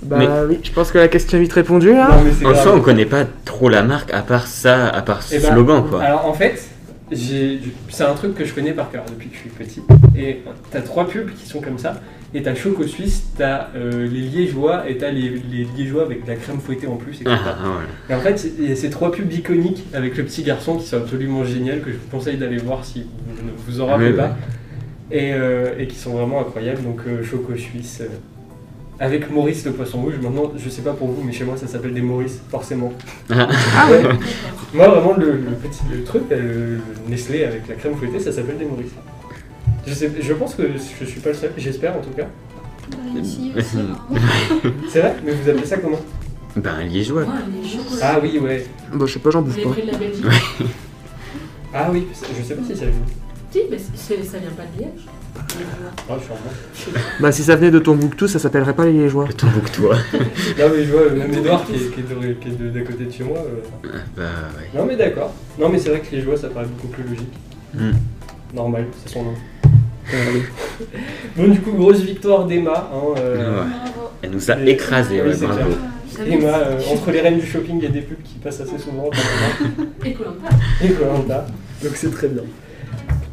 [0.04, 2.10] bah Mais- oui, je pense que la question est vite répondue là.
[2.12, 2.64] Non, mais c'est En grave.
[2.64, 5.52] soi, on connaît pas trop la marque à part ça, à part ce Eh ben,
[5.52, 6.02] slogan quoi.
[6.04, 6.64] Alors en fait,
[7.12, 9.82] c'est un truc que je connais par cœur depuis que je suis petit.
[10.18, 10.42] Et
[10.72, 12.02] t'as trois pubs qui sont comme ça.
[12.34, 16.30] Et t'as Choco Suisse, t'as euh, les liégeois et t'as les, les liégeois avec de
[16.30, 17.30] la crème fouettée en plus, etc.
[17.30, 18.12] Ah, ah.
[18.12, 20.86] Et en fait, il y a ces trois pubs iconiques avec le petit garçon qui
[20.86, 24.10] sont absolument géniales, que je vous conseille d'aller voir si vous ne vous en rappelez
[24.10, 24.36] Oui, pas.
[25.12, 26.84] Et, euh, et qui sont vraiment incroyables.
[26.84, 28.02] Donc euh, Choco Suisse.
[29.02, 31.58] Euh, avec Maurice le poisson rouge, maintenant je sais pas pour vous, mais chez moi
[31.58, 32.92] ça s'appelle des Maurice, forcément.
[33.30, 33.48] Ah.
[33.78, 34.02] Ah ouais.
[34.74, 38.20] Moi, vraiment, le, le petit le truc, euh, le, le Nestlé avec la crème fouettée,
[38.20, 38.92] ça s'appelle des Maurice.
[39.88, 40.64] Je, sais, je pense que
[41.00, 42.28] je suis pas le seul, j'espère en tout cas.
[42.92, 44.76] Bah, ici aussi, apparemment.
[44.90, 45.16] C'est vrai?
[45.26, 46.00] Mais vous appelez ça comment?
[46.56, 47.22] Ben, un liégeois.
[47.24, 47.28] Ouais.
[48.02, 48.66] Ah oui, ouais.
[48.94, 49.70] Bah je sais pas, j'en bouffe pas.
[49.72, 50.26] pris de la Belgique?
[51.74, 52.92] Ah oui, je sais pas si ça joue.
[53.52, 55.06] Si, mais c'est- ça vient pas de Liège.
[55.58, 55.92] Liégeois.
[56.10, 59.26] Ah, Bah si ça venait de Tombouctou, ça s'appellerait pas les Liégeois.
[59.28, 59.96] Le Tombouctou-toi.
[60.14, 62.70] Non, mais je vois, euh, même Edouard qui est, qui est de- qui est de-
[62.70, 63.38] d'à côté de chez moi.
[63.38, 64.80] euh, Bah ouais.
[64.80, 65.34] Non, mais d'accord.
[65.60, 67.34] Non, mais c'est vrai que les joies, ça paraît beaucoup plus logique.
[67.74, 67.92] Hmm.
[68.54, 69.34] Normal, c'est son nom.
[71.36, 72.90] Bon, du coup, grosse victoire d'Emma.
[72.94, 73.56] Hein, euh, Ouais.
[73.56, 74.10] Bravo.
[74.22, 75.62] Elle nous a Et- écrasés, Oui, ouais, c'est bravo.
[75.64, 75.78] clair.
[76.18, 78.62] J'avais- Emma, euh, entre les reines du shopping, il y a des pubs qui passent
[78.62, 79.10] assez souvent.
[80.06, 80.50] Et Koh-Lanta.
[80.84, 81.46] et Koh-Lanta.
[81.84, 82.44] Donc c'est très bien.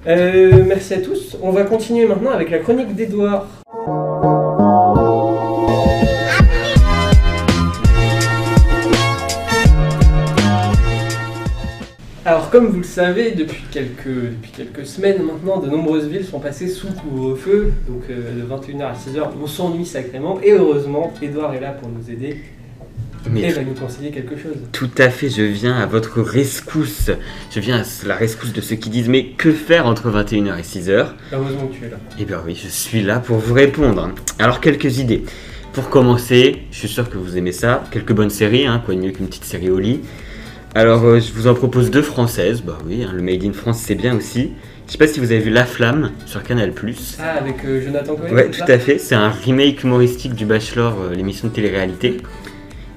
[0.07, 1.37] Euh, merci à tous.
[1.43, 3.47] On va continuer maintenant avec la chronique d'Edouard.
[12.25, 16.41] Alors comme vous le savez, depuis quelques, depuis quelques semaines maintenant, de nombreuses villes sont
[16.41, 17.73] passées sous couvre-feu.
[17.89, 20.41] Donc euh, de 21h à 6h, on s'ennuie sacrément.
[20.43, 22.39] Et heureusement, Edouard est là pour nous aider
[23.31, 24.57] Mais va nous conseiller quelque chose.
[24.73, 27.11] tout à fait, je viens à votre rescousse.
[27.51, 30.63] Je viens à la rescousse de ceux qui disent mais que faire entre 21h et
[30.63, 31.97] 6h Heureusement que tu es là.
[32.19, 34.11] Eh bien oui, je suis là pour vous répondre.
[34.39, 35.25] Alors quelques idées.
[35.73, 37.83] Pour commencer, je suis sûr que vous aimez ça.
[37.91, 40.01] Quelques bonnes séries, hein, quoi de mieux qu'une petite série au lit.
[40.75, 42.63] Alors euh, je vous en propose deux françaises.
[42.63, 44.53] Bah oui, hein, le Made in France c'est bien aussi.
[44.87, 46.73] Je sais pas si vous avez vu La Flamme sur Canal+.
[47.19, 48.99] Ah, avec euh, Jonathan Cohen Ouais, tout à fait.
[48.99, 52.19] C'est un remake humoristique du Bachelor, euh, l'émission de télé-réalité.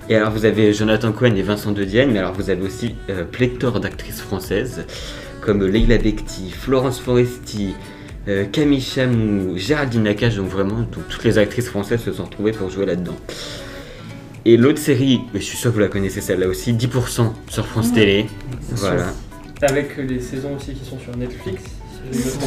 [0.07, 2.95] Et alors, vous avez Jonathan Cohen et Vincent De Dienne, mais alors vous avez aussi
[3.09, 4.85] euh, pléthore d'actrices françaises,
[5.41, 7.73] comme Leila Bekti, Florence Foresti,
[8.27, 12.51] euh, Camille Chamou, Géraldine Nakache, donc vraiment, donc, toutes les actrices françaises se sont retrouvées
[12.51, 13.15] pour jouer là-dedans.
[14.45, 17.65] Et l'autre série, mais je suis sûr que vous la connaissez celle-là aussi, 10% sur
[17.65, 17.91] France.
[17.91, 18.27] Télé.
[18.73, 19.11] Voilà,
[19.63, 21.63] Avec les saisons aussi qui sont sur Netflix.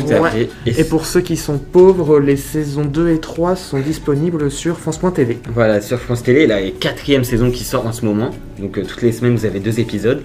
[0.08, 0.48] Ouais.
[0.66, 5.38] Et pour ceux qui sont pauvres, les saisons 2 et 3 sont disponibles sur France.tv.
[5.52, 8.30] Voilà, sur France Télé, là, il y a quatrième saison qui sort en ce moment.
[8.58, 10.22] Donc euh, toutes les semaines, vous avez deux épisodes.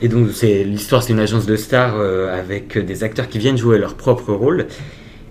[0.00, 3.58] Et donc c'est l'histoire, c'est une agence de stars euh, avec des acteurs qui viennent
[3.58, 4.66] jouer leur propre rôle.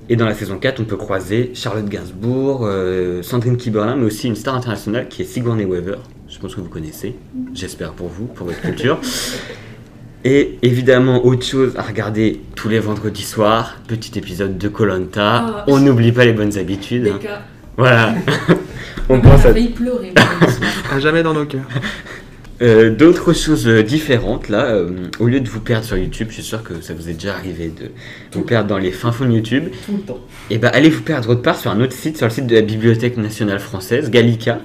[0.09, 4.27] Et dans la saison 4, on peut croiser Charlotte Gainsbourg, euh, Sandrine Kiberlin, mais aussi
[4.27, 5.97] une star internationale qui est Sigourney Weaver.
[6.29, 7.15] Je pense que vous connaissez,
[7.53, 8.99] j'espère pour vous, pour votre culture.
[10.29, 15.45] Et évidemment, autre chose à regarder tous les vendredis soirs, petit épisode de Colanta.
[15.47, 15.63] Ah.
[15.67, 17.03] On n'oublie pas les bonnes habitudes.
[17.03, 17.19] Des hein.
[17.21, 17.41] cas.
[17.77, 18.13] Voilà.
[19.09, 20.13] On pense à failli pleurer.
[20.91, 21.63] À jamais dans nos cœurs.
[22.59, 26.33] Euh, D'autres choses euh, différentes, là, euh, au lieu de vous perdre sur YouTube, je
[26.33, 27.91] suis sûr que ça vous est déjà arrivé de
[28.31, 30.19] vous perdre dans les fins fonds de YouTube, Tout le temps.
[30.49, 32.55] et ben allez vous perdre autre part sur un autre site, sur le site de
[32.55, 34.57] la Bibliothèque nationale française, Gallica.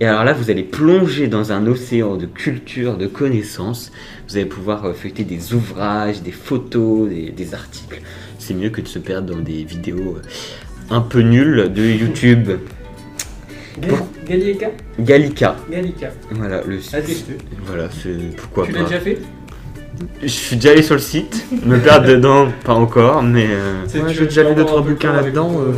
[0.00, 3.90] Et alors là, vous allez plonger dans un océan de culture, de connaissances.
[4.28, 8.00] Vous allez pouvoir euh, feuilleter des ouvrages, des photos, des, des articles.
[8.38, 10.22] C'est mieux que de se perdre dans des vidéos euh,
[10.94, 12.50] un peu nulles de YouTube.
[13.80, 13.92] Gal-
[14.28, 14.66] Gallica
[14.98, 16.10] Gallica, Gallica.
[16.32, 17.26] voilà le À site.
[17.64, 18.78] Voilà, c'est pourquoi Tu pas.
[18.80, 19.18] l'as déjà fait?
[20.22, 24.00] Je suis déjà allé sur le site, me perdre dedans, pas encore, mais euh, C'est-
[24.00, 25.72] Ouais, tu- j'ai déjà tu lu deux, entends trois un peu bouquins là-dedans, euh.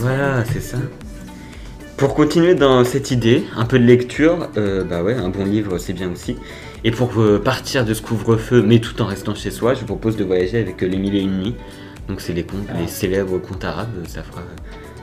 [0.00, 0.78] Voilà, c'est ça.
[1.98, 5.78] Pour continuer dans cette idée, un peu de lecture, euh, bah ouais, un bon livre
[5.78, 6.36] c'est bien aussi.
[6.84, 9.86] Et pour euh, partir de ce couvre-feu, mais tout en restant chez soi, je vous
[9.86, 11.56] propose de voyager avec euh, Les Mille et Une Nuits.
[12.08, 14.42] Donc c'est les contes, les célèbres contes arabes, ça, fera,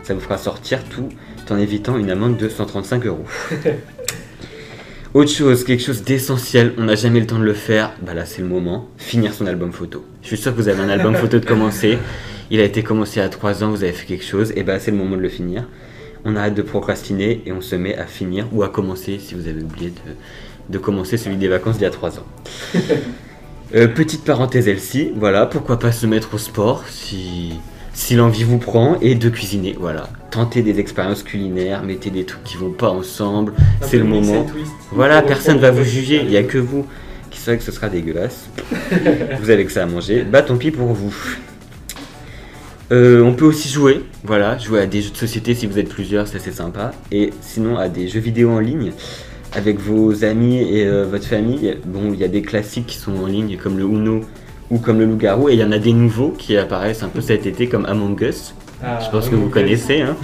[0.04, 1.10] ça vous fera sortir tout
[1.50, 3.26] en évitant une amende de 135 euros.
[5.14, 8.24] Autre chose, quelque chose d'essentiel, on n'a jamais le temps de le faire, bah là
[8.24, 10.06] c'est le moment, finir son album photo.
[10.22, 11.98] Je suis sûr que vous avez un album photo de commencer,
[12.52, 14.92] il a été commencé à 3 ans, vous avez fait quelque chose, et bah c'est
[14.92, 15.66] le moment de le finir.
[16.26, 19.48] On arrête de procrastiner et on se met à finir ou à commencer si vous
[19.48, 22.26] avez oublié de, de commencer celui des vacances d'il y a 3 ans.
[23.74, 27.56] Euh, petite parenthèse elle-ci, voilà, pourquoi pas se mettre au sport si,
[27.94, 30.08] si l'envie vous prend et de cuisiner, voilà.
[30.30, 34.46] Tentez des expériences culinaires, mettez des trucs qui vont pas ensemble, c'est le moment.
[34.92, 36.86] Voilà, personne va vous juger, il n'y a que vous
[37.32, 38.48] qui savez que ce sera dégueulasse.
[39.42, 41.14] vous avez que ça à manger, bah tant pis pour vous.
[42.92, 45.90] Euh, on peut aussi jouer, voilà, jouer à des jeux de société si vous êtes
[45.90, 46.92] plusieurs, ça c'est sympa.
[47.12, 48.92] Et sinon à des jeux vidéo en ligne
[49.56, 51.78] avec vos amis et euh, votre famille.
[51.86, 54.22] Bon, il y a des classiques qui sont en ligne comme le Uno
[54.70, 57.22] ou comme le Loup-Garou et il y en a des nouveaux qui apparaissent un peu
[57.22, 58.54] cet été comme Among Us.
[58.84, 60.02] Ah, Je pense que vous connaissez.
[60.02, 60.16] Hein.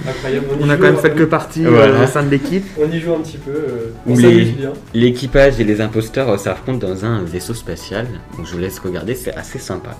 [0.60, 2.04] On a quand même fait quelques parties euh, Voilà.
[2.04, 2.64] au sein de l'équipe.
[2.78, 3.50] On y joue un petit peu.
[3.50, 4.72] euh, on s'amuse les- bien.
[4.94, 8.06] L'équipage et les imposteurs euh, s'affrontent dans un vaisseau spatial.
[8.36, 9.96] Donc je vous laisse regarder, c'est assez sympa.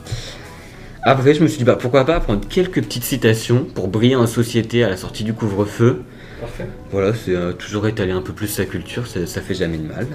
[1.04, 4.26] Après, je me suis dit, bah pourquoi pas prendre quelques petites citations pour briller en
[4.26, 6.02] société à la sortie du couvre-feu.
[6.40, 6.66] Parfait.
[6.90, 9.86] Voilà, c'est euh, toujours étaler un peu plus sa culture, ça, ça fait jamais de
[9.88, 10.06] mal.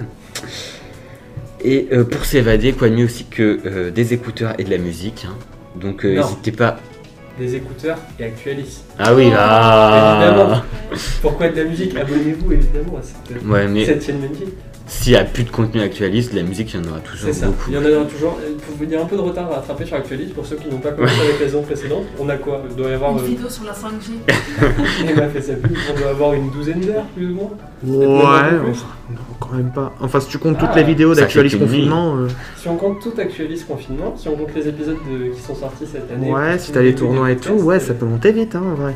[1.62, 4.78] Et euh, pour s'évader, quoi de mieux aussi que euh, des écouteurs et de la
[4.78, 5.26] musique.
[5.28, 5.34] hein.
[5.80, 6.22] Donc euh, Non.
[6.22, 6.78] n'hésitez pas.
[7.38, 8.80] Des écouteurs et Actualis.
[8.98, 10.62] Ah oui, ah Évidemment.
[11.22, 11.96] Pourquoi de la musique?
[11.96, 14.54] Abonnez-vous évidemment à cette, Ouais, mais cette chaîne magnifique.
[14.88, 17.26] S'il n'y a plus de contenu actualiste, de la musique, il y en aura toujours
[17.26, 17.46] C'est ça.
[17.46, 17.64] beaucoup.
[17.68, 18.38] Il y en a toujours.
[18.66, 20.78] Pour vous dire un peu de retard à rattraper sur Actualis, pour ceux qui n'ont
[20.78, 22.62] pas commencé avec la saison précédente, on a quoi?
[22.70, 23.12] Il doit y avoir.
[23.12, 25.08] Une euh, vidéo sur la 5G.
[25.10, 27.50] Emma fait sa pub, on doit avoir une douzaine d'heures plus ou moins.
[27.84, 29.92] Ouais, enfin, non, quand même pas.
[30.00, 31.58] Enfin, si tu comptes toutes Ah, les vidéos nuit.
[31.58, 35.40] confinement, euh, Si on compte tout Actualis confinement, si on compte les épisodes de- qui
[35.40, 36.32] sont sortis cette année.
[36.32, 38.62] ouais, si t'as le les tournois et tout, ouais, euh, ça peut monter vite, hein,
[38.64, 38.94] en vrai.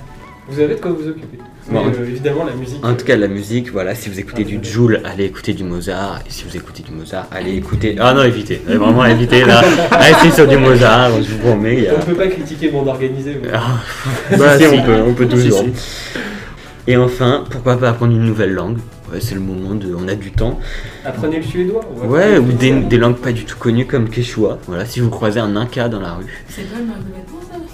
[0.48, 1.38] Vous avez de quoi vous occuper.
[1.70, 2.85] Mais euh, évidemment, la musique.
[2.85, 5.62] En tout cas, la musique, voilà, si vous écoutez Ah, du Joule, allez écouter du
[5.62, 6.20] Mozart.
[6.26, 7.96] Et si vous écoutez du Mozart, allez écouter.
[8.00, 8.61] Ah non, évitez.
[8.66, 9.62] Vraiment évitez là.
[9.92, 11.88] Allez sur du Mozart, je vous promets.
[11.88, 13.35] a- On ne peut pas critiquer bande organisée.
[13.35, 13.50] ouais.
[13.52, 13.78] Ah,
[14.37, 14.70] Bah, si, si.
[14.74, 15.61] on peut, on peut toujours.
[15.61, 15.72] si.
[16.88, 18.78] Et enfin, pourquoi pas apprendre une nouvelle langue?
[19.12, 19.94] Ouais, c'est le moment de.
[19.94, 20.59] On a du temps.
[21.05, 21.83] Apprenez le suédois.
[21.94, 24.59] on va Ouais, ou des, langues pas du tout connues comme Quechua.
[24.66, 26.24] Voilà, si vous croisez un Inca dans la rue.
[26.48, 27.12] C'est pas une marque de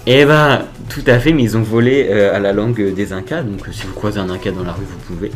[0.07, 3.43] Eh ben, tout à fait, mais ils ont volé euh, à la langue des Incas,
[3.43, 5.27] donc euh, si vous croisez un Inca dans la rue, vous pouvez.
[5.27, 5.31] Et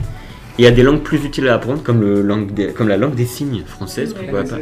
[0.60, 2.98] Il y a des langues plus utiles à apprendre, comme, le langue des- comme la
[2.98, 4.58] langue des signes française, pourquoi Ouais, pas.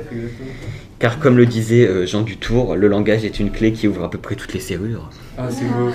[0.99, 4.09] Car comme le disait euh, Jean Dutour, le langage est une clé qui ouvre à
[4.09, 5.09] peu près toutes les serrures.
[5.37, 5.89] Ah, c'est beau.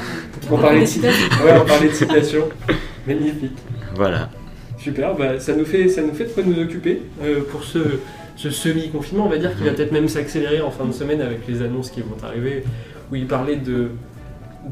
[0.51, 1.27] On parlait de citation.
[1.45, 2.49] Ouais, on parlait de citation.
[3.07, 3.57] Magnifique.
[3.95, 4.31] Voilà.
[4.79, 7.79] Super, bah, ça, nous fait, ça nous fait de quoi nous occuper euh, pour ce,
[8.37, 9.27] ce semi-confinement.
[9.27, 11.91] On va dire qu'il va peut-être même s'accélérer en fin de semaine avec les annonces
[11.91, 12.65] qui vont arriver,
[13.11, 13.89] où il parlait de,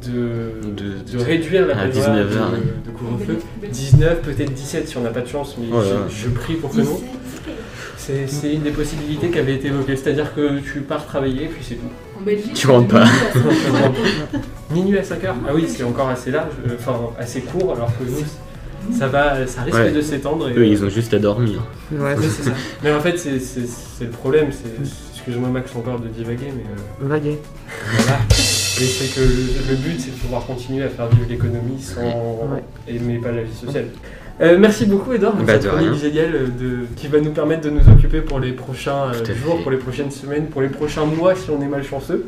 [0.03, 0.11] de,
[0.77, 3.39] De- de réduire la période 19 de, de couvre-feu.
[3.71, 5.67] 19, peut-être 17 si on n'a pas de chance, mais
[6.11, 7.01] je, je prie pour que non.
[7.97, 11.77] C'est une des possibilités qui avait été évoquée, c'est-à-dire que tu pars travailler, puis c'est
[11.77, 11.89] tout.
[12.21, 13.05] En Belgique, Tu rentres pas.
[13.05, 13.93] minuit à cinq heures.
[14.75, 17.91] Minuit à 5 heures Ah oui, c'est encore assez large, euh, enfin assez court, alors
[17.99, 19.91] que nous, ça, va, ça risque Ouais.
[19.93, 20.51] de s'étendre.
[20.51, 21.63] et- Eux, ils ont juste à dormir.
[21.93, 22.51] Ouais, Oui, c'est ça.
[22.83, 24.49] Mais en fait, c'est le problème.
[24.53, 27.39] c'est Excuse-moi, Max, encore de divaguer, mais euh, vaguer.
[27.97, 28.19] voilà.
[28.29, 32.01] Mais c'est que le, le but, c'est de pouvoir continuer à faire vivre l'économie sans
[32.03, 32.63] Ouais.
[32.89, 33.87] aimer pas la vie sociale.
[34.41, 37.63] Euh, merci beaucoup, Edouard, pour Bah, cette chronique géniale euh, de, qui va nous permettre
[37.63, 39.63] de nous occuper pour les prochains euh, jours, fait.
[39.63, 42.27] pour les prochaines semaines, pour les prochains mois si on est malchanceux.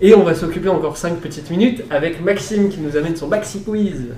[0.00, 3.62] Et on va s'occuper encore 5 petites minutes avec Maxime qui nous amène son Maxi
[3.62, 4.08] Quiz.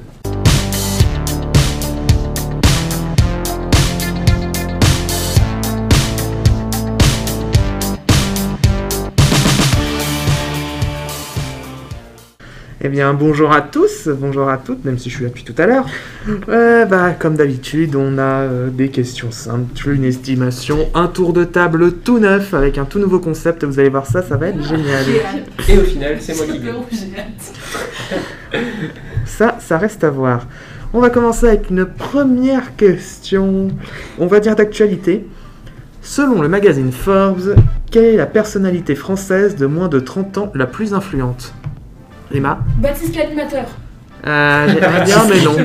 [12.84, 15.54] Eh bien, bonjour à tous, bonjour à toutes, même si je suis là depuis tout
[15.56, 15.86] à l'heure.
[16.48, 21.44] Euh, bah, comme d'habitude, on a euh, des questions simples, une estimation, un tour de
[21.44, 23.62] table tout neuf avec un tout nouveau concept.
[23.62, 25.04] Vous allez voir ça, ça va être génial.
[25.68, 26.74] Et au final, c'est moi qui gagne.
[27.40, 27.78] Super,
[28.50, 28.64] j'ai hâte.
[29.26, 30.48] Ça, ça reste à voir.
[30.92, 33.68] On va commencer avec une première question,
[34.18, 35.24] on va dire d'actualité.
[36.02, 37.54] Selon le magazine Forbes,
[37.92, 41.54] quelle est la personnalité française de moins de 30 ans la plus influente?
[42.40, 43.64] Baptiste l'animateur.
[44.26, 45.56] euh, J'aimerais bien, mais non.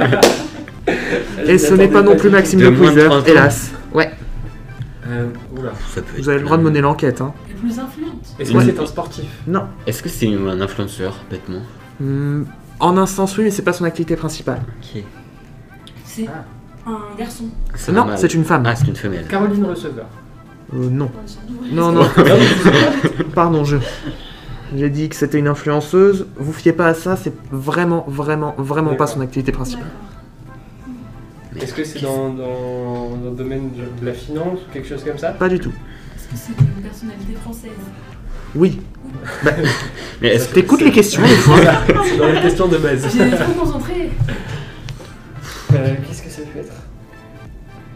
[1.45, 3.25] Et ce n'est pas non plus Maxime De Le moins de Quizer, 30 ans.
[3.27, 3.71] hélas.
[3.93, 4.11] Ouais,
[5.07, 5.27] Euh,
[5.57, 5.71] oula.
[5.93, 7.21] Ça peut vous être avez le droit de mener l'enquête.
[7.21, 7.33] Hein.
[7.49, 8.11] La plus influente.
[8.39, 9.63] Est-ce que c'est un sportif Non.
[9.85, 11.61] Est-ce que c'est un influenceur, bêtement
[11.99, 12.43] Hmm,
[12.79, 14.61] en un sens, oui, mais c'est pas son activité principale.
[14.79, 15.03] Ok.
[16.05, 16.89] C'est Ah.
[16.91, 17.45] un garçon.
[17.75, 18.17] C'est non, normal.
[18.19, 18.63] c'est une femme.
[18.65, 19.25] Ah, c'est une femelle.
[19.27, 20.05] Caroline Receveur.
[20.73, 21.09] Euh, non.
[21.71, 22.05] Non, non.
[23.35, 23.77] Pardon, je.
[24.75, 26.27] J'ai dit que c'était une influenceuse.
[26.35, 29.87] Vous fiez pas à ça, c'est vraiment, vraiment, vraiment pas son activité principale.
[31.59, 35.03] Est-ce que c'est dans, dans, dans le domaine de, de la finance ou quelque chose
[35.03, 35.31] comme ça?
[35.31, 35.71] Pas du tout.
[36.15, 37.71] Est-ce que c'est une personnalité française?
[38.55, 38.79] Oui.
[40.21, 41.57] Mais est-ce que T'écoutes les questions des fois?
[42.05, 43.07] C'est dans les questions de base.
[43.11, 44.11] J'ai trop concentré.
[45.73, 46.73] Euh, Qu'est-ce que ça peut être?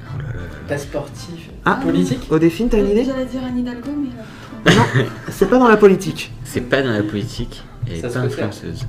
[0.07, 0.21] Oh.
[0.67, 1.50] Pas sportif.
[1.65, 1.79] Ah.
[1.83, 4.71] Politique Odéphine, t'as une idée J'allais dire Anne Hidalgo, mais.
[4.71, 6.31] euh, C'est pas dans la politique.
[6.43, 7.63] C'est pas dans la politique.
[7.87, 8.47] Elle est Ça se pas peut faire.
[8.47, 8.85] influenceuse.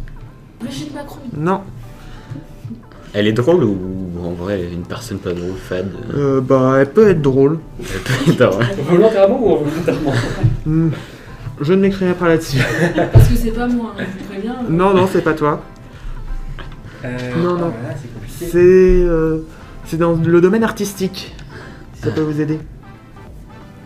[0.61, 1.19] Brigitte Macron.
[1.37, 1.61] Non.
[3.15, 3.77] Elle est drôle ou
[4.25, 7.59] en vrai elle est une personne pas drôle, fade Euh, bah, elle peut être drôle.
[7.79, 8.65] Elle peut être drôle.
[8.91, 10.13] Volontairement ou involontairement
[10.65, 10.89] Hmm,
[11.61, 12.59] Je ne m'écrirai pas là-dessus.
[13.13, 14.57] Parce que c'est pas moi, hein, je vous préviens.
[14.71, 15.63] Non, non, c'est pas toi.
[17.05, 17.73] euh, Non, non.
[17.85, 18.47] ah, là, c'est compliqué.
[18.51, 18.59] C'est.
[18.59, 19.41] euh,
[19.85, 21.35] c'est dans le domaine artistique.
[22.03, 22.59] Ça peut vous aider.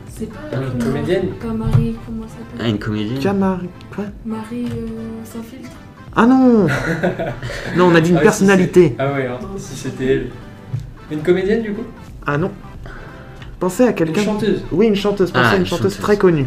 [0.09, 3.59] C'est pas Ah, une comédienne Comme Marie, comment ça Ah, s'appelle une comédienne.
[3.94, 4.87] Quoi Marie euh,
[5.24, 5.70] sans filtre.
[6.14, 6.66] Ah non
[7.76, 8.94] Non, on a dit une Ah, si personnalité.
[8.96, 10.26] c'est- Ah ouais, hein, si c'était elle.
[11.11, 11.83] Une comédienne du coup
[12.26, 12.50] Ah non.
[13.61, 14.22] Pensez à Une quelqu'un.
[14.22, 15.31] chanteuse Oui, une chanteuse.
[15.31, 16.00] Pensez Ah, à une une chanteuse chanteuse.
[16.02, 16.46] très connue.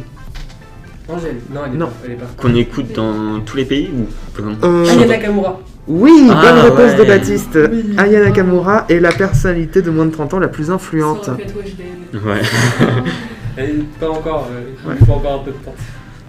[1.08, 1.86] Angèle Non, elle est Non.
[1.88, 1.94] pas.
[2.06, 2.26] Elle est pas.
[2.38, 6.96] Qu'on écoute dans tous les pays ou comment Euh, Aya Nakamura Oui, Ah, bonne réponse
[6.98, 7.04] de.
[7.04, 7.58] Baptiste.
[7.72, 7.96] Oui.
[7.98, 11.30] Aya Nakamura est la personnalité de moins de 30 ans la plus influente.
[12.14, 12.42] Ouais.
[13.58, 14.48] Elle est pas encore.
[14.52, 14.96] euh, Ouais.
[15.00, 15.76] Il faut encore un peu de temps.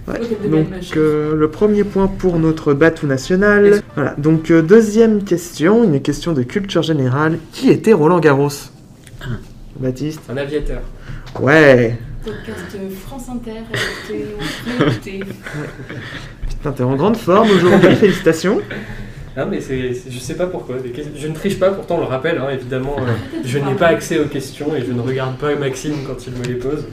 [0.07, 0.49] Ouais.
[0.49, 3.81] Donc euh, le premier point pour notre batou national.
[3.95, 4.15] Voilà.
[4.17, 7.37] Donc euh, deuxième question, une question de culture générale.
[7.53, 8.49] Qui était Roland Garros?
[9.79, 10.21] Baptiste?
[10.29, 10.81] Un aviateur.
[11.39, 11.97] Ouais.
[12.25, 13.61] Podcast France Inter,
[14.83, 15.23] écoutez.
[16.49, 18.59] Putain, t'es en grande forme aujourd'hui, félicitations.
[19.37, 20.75] Non mais c'est, je sais pas pourquoi.
[21.15, 22.95] Je ne triche pas, pourtant on le rappelle, hein, évidemment.
[22.99, 23.11] euh,
[23.45, 26.43] je n'ai pas accès aux questions et je ne regarde pas Maxime quand il me
[26.43, 26.85] les pose.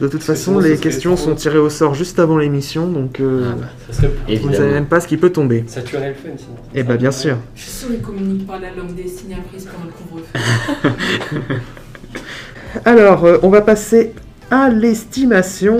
[0.00, 3.20] De toute façon, sinon, les questions trop- sont tirées au sort juste avant l'émission, donc
[3.20, 5.64] euh, Ah bah, Ça serait vous ne savez même pas ce qui peut tomber.
[5.68, 6.56] ça tuerait le fun sinon.
[6.74, 7.36] Eh bah bien sûr.
[7.54, 11.56] Je suis sûre qu'ils communiquent par la langue des signes apprises pendant le couvre-feu.
[12.84, 14.12] Alors, euh, on va passer
[14.50, 15.78] à l'estimation.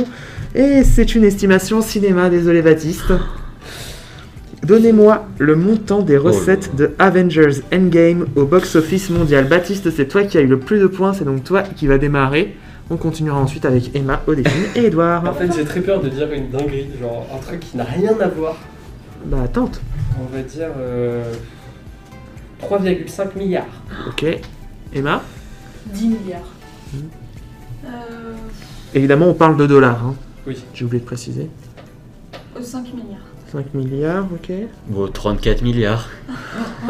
[0.55, 3.13] Et c'est une estimation cinéma, désolé Baptiste.
[4.65, 9.49] Donnez-moi le montant des recettes de Avengers Endgame au box-office mondial.
[9.49, 11.97] Baptiste, c'est toi qui as eu le plus de points, c'est donc toi qui va
[11.99, 12.57] démarrer.
[12.91, 15.25] On continuera ensuite avec Emma, Odéphine et Edouard.
[15.29, 18.13] En fait, j'ai très peur de dire une dinguerie, genre un truc qui n'a rien
[18.19, 18.57] à voir.
[19.27, 19.81] Bah, tente.
[20.21, 21.33] On va dire euh,
[22.63, 23.67] 3,5 milliards.
[24.09, 24.25] Ok.
[24.95, 25.23] Emma?
[25.93, 26.41] 10 milliards.
[27.85, 27.89] Euh,
[28.95, 30.03] Évidemment, on parle de dollars.
[30.05, 30.15] hein.
[30.47, 30.57] Oui.
[30.75, 31.49] J'ai oublié de préciser.
[32.61, 33.21] 5 milliards.
[33.51, 34.55] 5 milliards, ok.
[34.89, 36.07] Bon, 34 milliards.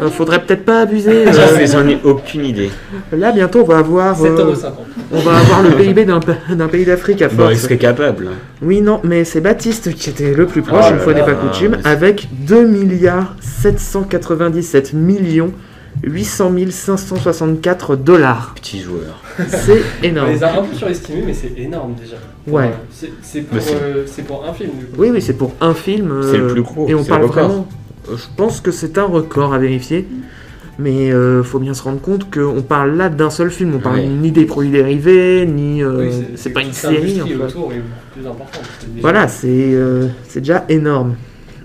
[0.01, 1.25] Euh, faudrait peut-être pas abuser.
[1.27, 2.69] euh, J'en ai- J'en ai aucune idée.
[3.13, 4.83] là, bientôt, on va avoir, euh, 7,50€.
[5.13, 7.59] on va avoir le PIB d'un pa- d'un pays d'Afrique à Bon, il force.
[7.61, 8.27] serait capable.
[8.61, 11.19] Oui, non, mais c'est Baptiste qui était le plus proche, Oh une là fois n'est
[11.21, 15.53] là, pas coutume, mais c'est- avec 2 milliards 797 millions
[16.03, 18.53] 800 564 dollars.
[18.55, 19.21] Petit joueur.
[19.47, 20.29] C'est On énorme.
[20.31, 22.15] les a un peu surestimés, mais c'est énorme déjà.
[22.47, 22.67] Ouais.
[22.67, 24.95] Enfin, c'est, c'est pour, euh, c'est pour un film du coup.
[24.97, 26.11] Oui, oui, c'est pour un film.
[26.11, 27.67] euh, C'est le plus gros, Et on c'est parle vraiment.
[28.09, 30.07] euh, Je pense que c'est un record à vérifier.
[30.81, 33.73] Mais euh, faut bien se rendre compte qu'on parle là d'un seul film.
[33.75, 34.07] On parle Ouais.
[34.07, 35.83] ni des produits dérivés, ni.
[35.83, 37.21] euh, Oui, c'est pas une série.
[37.21, 37.35] en fait.
[37.35, 37.81] autour est
[38.13, 38.33] plus déjà-
[39.01, 41.15] Voilà, c'est euh, c'est déjà énorme.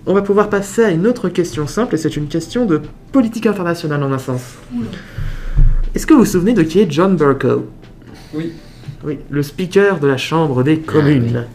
[0.07, 2.83] On va pouvoir passer à une autre question simple, et c'est une question de
[3.13, 4.43] politique internationale en un sens.
[5.95, 7.67] Est-ce que vous vous souvenez de qui est John Burko
[8.35, 8.53] Oui.
[9.05, 11.47] Oui, le speaker de la Chambre des communes.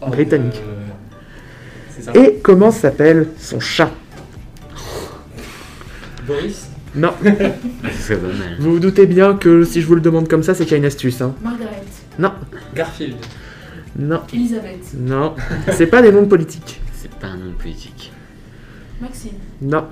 [0.00, 0.62] Oh, Britannique.
[0.66, 2.12] euh, ça.
[2.14, 3.90] Et comment s'appelle son chat?
[6.26, 6.68] Boris?
[6.94, 7.12] Non,
[8.58, 10.74] vous vous doutez bien que si je vous le demande comme ça, c'est qu'il y
[10.74, 11.20] a une astuce.
[11.20, 11.34] Hein.
[11.42, 11.82] Margaret.
[12.18, 12.32] Non,
[12.74, 13.16] Garfield.
[13.98, 14.94] non, Elisabeth.
[14.98, 15.34] non.
[15.72, 16.80] C'est pas des noms de politique.
[17.00, 18.12] C'est pas un nom politique.
[19.00, 19.32] Maxime.
[19.62, 19.84] Non.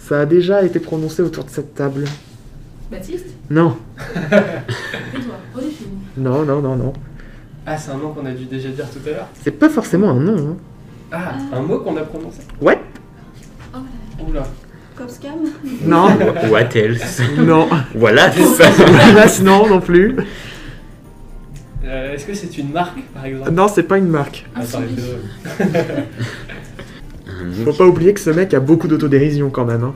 [0.00, 2.04] Ça a déjà été prononcé autour de cette table.
[2.90, 3.26] Baptiste.
[3.50, 3.76] Non.
[4.16, 5.38] Edouard.
[5.56, 5.86] Odéphine.
[6.16, 6.92] Non, non, non, non.
[7.64, 9.28] Ah, c'est un nom qu'on a dû déjà dire tout à l'heure.
[9.42, 10.50] C'est pas forcément un nom.
[10.50, 10.56] hein.
[11.12, 12.40] Ah, un mot qu'on a prononcé.
[12.60, 12.78] Ouais.
[13.74, 14.46] Oh là Oula.
[14.96, 15.34] Copscam
[15.84, 16.08] Non.
[16.50, 17.68] What else non.
[17.94, 18.64] Voilà, c'est ça.
[19.10, 20.16] Hélas, non, non plus.
[21.86, 24.44] Euh, Est-ce que c'est une marque, par exemple Non, c'est pas une marque.
[24.56, 25.20] Ah, ça aurait été drôle.
[27.28, 29.84] Un Faut pas oublier que ce mec a beaucoup d'autodérision quand même.
[29.84, 29.94] hein.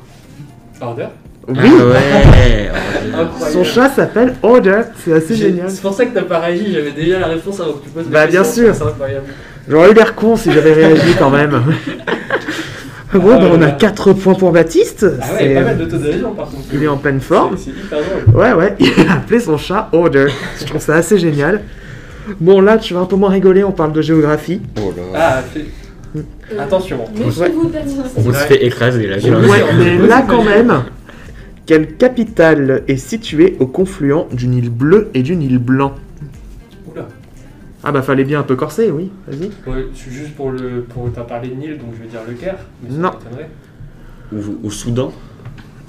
[0.80, 1.07] Order
[1.49, 1.57] Oui.
[1.59, 2.70] Ah ouais.
[3.14, 3.53] Incroyable.
[3.53, 4.82] Son chat s'appelle Order.
[5.05, 5.70] C'est assez J'ai- génial.
[5.70, 8.05] C'est pour ça que t'as pas réagi, j'avais déjà la réponse avant que tu poses
[8.07, 8.64] la Bah, bien question.
[8.66, 8.74] sûr.
[8.74, 9.26] C'est incroyable.
[9.68, 11.61] J'aurais eu l'air con si j'avais réagi quand même.
[13.18, 13.70] bon, Ah, bah, on a voilà.
[13.72, 15.04] 4 points pour Baptiste.
[15.20, 16.62] Ah ouais, C'est- pas mal d'autodérision par contre.
[16.72, 17.56] Il est en pleine forme.
[17.56, 18.40] C'est c'est hyper drôle.
[18.40, 20.26] Ouais, ouais, il a appelé son chat Order.
[20.61, 21.62] Je trouve ça assez génial.
[22.40, 24.61] Bon, là, tu vas un peu moins rigoler, on parle de géographie.
[24.80, 25.02] Oh là.
[25.14, 25.42] Ah,
[26.16, 26.22] Euh,
[26.58, 26.98] attention.
[27.24, 29.18] On se fait écraser là.
[29.18, 29.38] j'ai Ouais.
[29.78, 30.82] mais là, quand même,
[31.66, 35.94] quelle capitale est située au confluent du Nil bleu et du Nil blanc?
[37.82, 39.50] Ah, bah, fallait bien un peu corser, oui, vas-y.
[39.70, 40.82] Ouais, juste pour le.
[40.82, 42.58] Pour t'as parlé de Nil, donc je vais dire le Caire.
[42.82, 43.12] Mais Non.
[44.32, 45.12] Ou au Soudan.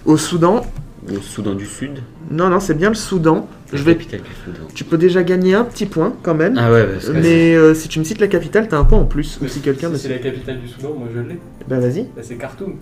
[0.06, 0.66] Au Soudan,
[1.10, 2.00] Ou au Soudan du Sud.
[2.32, 3.48] non, non, c'est bien le Soudan.
[3.72, 3.94] La Je vais...
[3.94, 4.68] capitale du Soudan.
[4.74, 6.58] Tu peux déjà gagner un petit point quand même.
[6.58, 8.98] Ah ouais, parce que mais euh, si tu me cites la capitale, t'as un point
[9.00, 9.40] en plus.
[9.42, 11.40] Ou si quelqu'un me c'est la capitale du Soudan, moi je l'ai.
[11.68, 12.04] Bah, vas-y.
[12.16, 12.76] Bah, c'est Khartoum.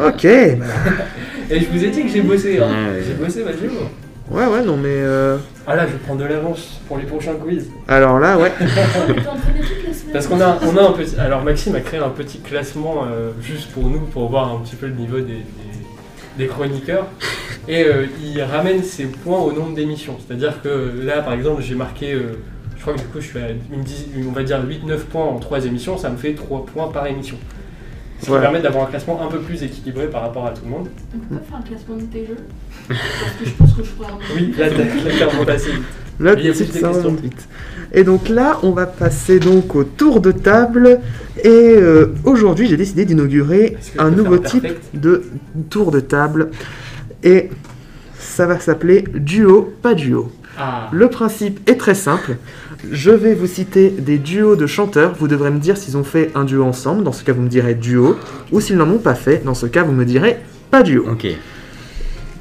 [0.00, 0.24] Ok.
[0.24, 2.66] Et je vous ai dit que j'ai bossé, hein.
[2.68, 3.02] Ah ouais.
[3.06, 3.70] J'ai bossé ma géo.
[4.30, 4.88] Ouais, ouais, non, mais.
[4.90, 7.68] euh, Ah là, je vais prendre de l'avance pour les prochains quiz.
[7.88, 8.52] Alors là, ouais.
[10.12, 11.16] Parce qu'on a, on a un petit.
[11.18, 14.76] Alors Maxime a créé un petit classement euh, juste pour nous, pour voir un petit
[14.76, 15.44] peu le niveau des, des-
[16.38, 17.06] des chroniqueurs.
[17.68, 20.16] Et euh, il ramène ses points au nombre d'émissions.
[20.26, 22.12] C'est-à-dire que là, par exemple, j'ai marqué.
[22.12, 22.38] euh,
[22.76, 24.98] je crois que du coup, je suis à une, dix- une- on va dire 8-9
[25.10, 27.36] points en 3 émissions, ça me fait 3 points par émission.
[28.24, 28.44] Ce qui Voilà.
[28.46, 30.88] permet d'avoir un classement un peu plus équilibré par rapport à tout le monde.
[31.14, 32.38] On peut pas faire un classement de tes jeux
[32.88, 33.00] Parce
[33.38, 35.82] que je pense que je pourrais Oui, là, clairement passé vite.
[36.20, 37.48] Là, Il y a plus ça remonte vite.
[37.92, 41.00] Et donc là, on va passer donc au tour de table.
[41.42, 45.24] Et euh, aujourd'hui, j'ai décidé d'inaugurer un nouveau type de
[45.68, 46.50] tour de table.
[47.22, 47.50] Et
[48.18, 50.32] ça va s'appeler duo, pas duo.
[50.56, 52.36] Ah, Le principe est très simple.
[52.90, 55.14] Je vais vous citer des duos de chanteurs.
[55.18, 57.04] Vous devrez me dire s'ils ont fait un duo ensemble.
[57.04, 58.16] Dans ce cas, vous me direz duo.
[58.52, 59.44] Ou s'ils n'en ont pas fait.
[59.44, 60.38] Dans ce cas, vous me direz
[60.70, 61.04] pas duo.
[61.10, 61.26] Ok.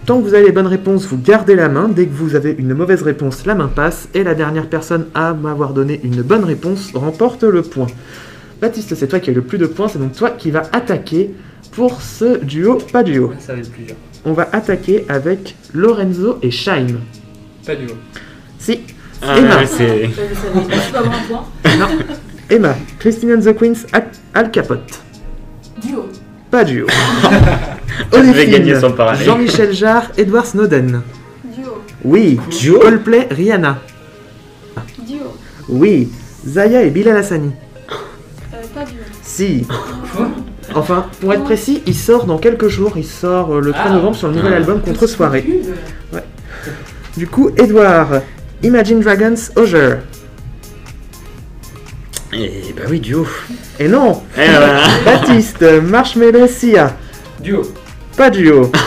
[0.06, 1.88] Tant que vous avez les bonnes réponses, vous gardez la main.
[1.88, 4.10] Dès que vous avez une mauvaise réponse, la main passe.
[4.14, 7.88] Et la dernière personne à m'avoir donné une bonne réponse remporte le point.
[8.62, 9.88] Baptiste, c'est toi qui as le plus de points.
[9.88, 11.32] C'est donc toi qui vas attaquer
[11.72, 13.34] pour ce duo, pas duo.
[13.40, 13.96] ça va être plus dur.
[14.26, 17.00] On va attaquer avec Lorenzo et Shaim.
[17.66, 17.98] Pas du haut.
[18.60, 18.80] Si,
[19.26, 19.58] Ah, Emma.
[19.58, 20.10] ouais, c'est.
[22.50, 25.00] Emma, Christine and the Queens, Al, Al Capote.
[25.82, 26.06] Duo.
[26.52, 26.86] Pas duo.
[28.12, 29.24] Gagner son parallèle.
[29.26, 31.02] Jean-Michel Jarre, Edward Snowden.
[31.56, 31.82] Duo.
[32.04, 32.40] Oui.
[32.62, 33.80] Duo Coldplay, Rihanna.
[35.08, 35.34] Duo.
[35.70, 36.10] Oui.
[36.46, 37.52] Zaya et Bilal Hassani.
[38.54, 38.98] Euh, pas duo.
[39.22, 39.66] Si.
[40.16, 40.30] Quoi
[40.76, 42.94] Enfin, pour être précis, il sort dans quelques jours.
[42.98, 43.90] Il sort euh, le 3 Ah.
[43.94, 44.58] novembre sur le nouvel Ah.
[44.58, 45.46] album Contre Soirée.
[47.18, 48.22] Du coup, Edouard,
[48.64, 49.98] Imagine Dragons, Oger.
[52.32, 53.28] Et bah oui, duo.
[53.80, 54.82] Et non, Et voilà.
[55.06, 56.96] Baptiste, Marshmello, Sia.
[57.42, 57.64] Duo.
[58.16, 58.72] Pas duo.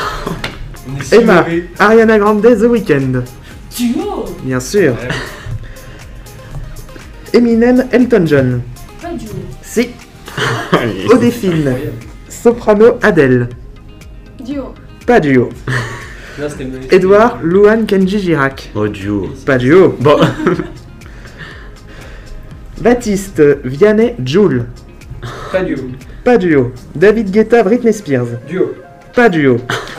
[1.03, 1.65] Si Emma, mauvais.
[1.81, 3.25] Ariana Grande, The Weeknd.
[3.77, 4.25] Duo.
[4.45, 4.93] Bien sûr.
[4.93, 5.09] Ouais.
[7.35, 8.63] Eminem, Elton John.
[9.03, 9.33] Pas duo.
[9.63, 9.91] Si.
[11.11, 11.75] Odéphine.
[12.29, 13.49] Soprano, Adèle.
[14.45, 14.75] Duo.
[15.07, 15.49] Pas duo.
[16.39, 16.49] Non.
[16.91, 18.71] Edouard, Louane, Kenji Girac.
[18.75, 19.31] Oh, duo.
[19.47, 19.97] Pas duo.
[19.99, 20.17] Bon.
[22.81, 24.67] Baptiste, Vianney, Joule.
[25.51, 25.79] Pas duo.
[26.25, 26.73] Pas duo.
[26.95, 28.27] David Guetta, Britney Spears.
[28.47, 28.75] Duo.
[29.15, 29.57] Pas duo.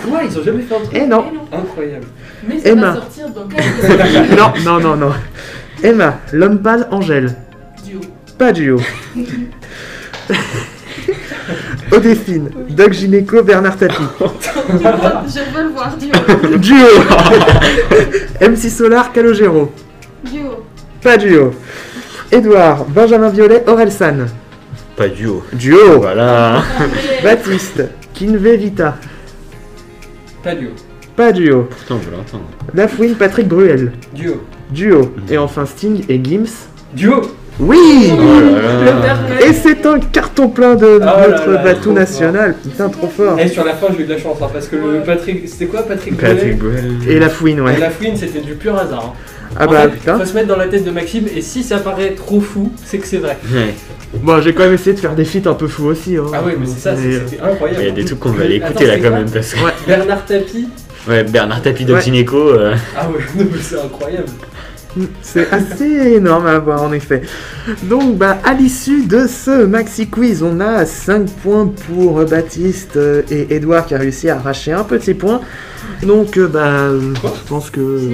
[0.07, 1.25] Quoi Ils ont jamais fait un truc Et non.
[1.27, 1.59] Eh non.
[1.59, 2.05] Incroyable.
[2.47, 2.91] Mais ça Emma.
[2.91, 4.35] va sortir dans quelques années.
[4.37, 5.11] Non, non, non, non.
[5.81, 7.33] Emma, l'homme pâle, Angèle.
[7.83, 8.01] Duo.
[8.37, 8.79] Pas duo.
[11.91, 13.95] Odéphine, Doc Gynéco, Bernard Tapie.
[14.19, 15.95] Je veux le voir.
[15.97, 16.57] Duo.
[16.57, 16.87] Duo.
[18.41, 19.71] MC Solar, Calogero.
[20.23, 20.65] Duo.
[21.01, 21.53] Pas duo.
[22.31, 24.25] Edouard, Benjamin Violet, Orelsan.
[24.95, 25.43] Pas duo.
[25.53, 25.99] Duo.
[26.01, 26.61] Voilà.
[27.23, 27.83] Baptiste,
[28.13, 28.97] Kinvé Vita.
[30.43, 30.71] Pas duo.
[31.15, 31.63] Pas duo.
[31.69, 32.45] Pourtant, je l'entends.
[32.73, 33.93] Lafouine, Patrick Bruel.
[34.13, 34.43] Duo.
[34.71, 35.13] Duo.
[35.29, 36.67] Et enfin Sting et Gims.
[36.93, 37.21] Duo.
[37.59, 38.95] Oui Oh Noël.
[39.47, 42.55] Et c'est un carton plein de Oh notre là, bateau national.
[42.61, 43.39] Putain, trop fort.
[43.39, 45.47] Et sur la fin, j'ai eu de la chance hein, parce que le Patrick.
[45.49, 46.57] C'était quoi Patrick Patrick.
[47.07, 47.77] Et la fouine, Et ouais.
[47.79, 49.13] la fouine, c'était du pur hasard.
[49.15, 49.19] hein.
[49.59, 50.19] Ah En bah fait, putain.
[50.19, 52.99] Faut se mettre dans la tête de Maxime et si ça paraît trop fou, c'est
[52.99, 53.37] que c'est vrai.
[53.51, 53.73] Ouais.
[54.21, 56.15] Bon, j'ai quand même essayé de faire des feats un peu fous aussi.
[56.17, 56.25] hein.
[56.33, 57.79] Ah oui, mais c'est ça, c'était incroyable.
[57.81, 59.59] Il y a des trucs qu'on va aller Attends, écouter là quand même parce que.
[59.65, 59.71] Ouais.
[59.87, 60.67] Bernard Tapie.
[61.07, 61.89] Ouais, Bernard Tapie Ouais.
[61.89, 62.37] d'Optineco.
[62.37, 64.25] euh, Ah ouais, non, mais c'est incroyable.
[65.21, 67.21] C'est assez énorme à voir en effet.
[67.83, 73.21] Donc bah à l'issue de ce maxi quiz, on a 5 points pour Baptiste euh,
[73.29, 75.41] et Edouard qui a réussi à arracher un petit point.
[76.03, 78.11] Donc euh, bah je pense que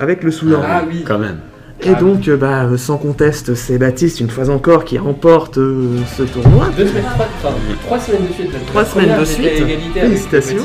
[0.00, 0.60] avec le Soudan.
[0.64, 1.04] Ah oui.
[1.06, 1.38] Quand même.
[1.80, 5.98] Et Ah donc euh, bah sans conteste, c'est Baptiste une fois encore qui remporte euh,
[6.16, 6.70] ce tournoi.
[6.76, 8.50] Deux semaines, trois, enfin, trois semaines de suite.
[8.66, 9.64] Trois semaines de suite.
[9.94, 10.64] Félicitations.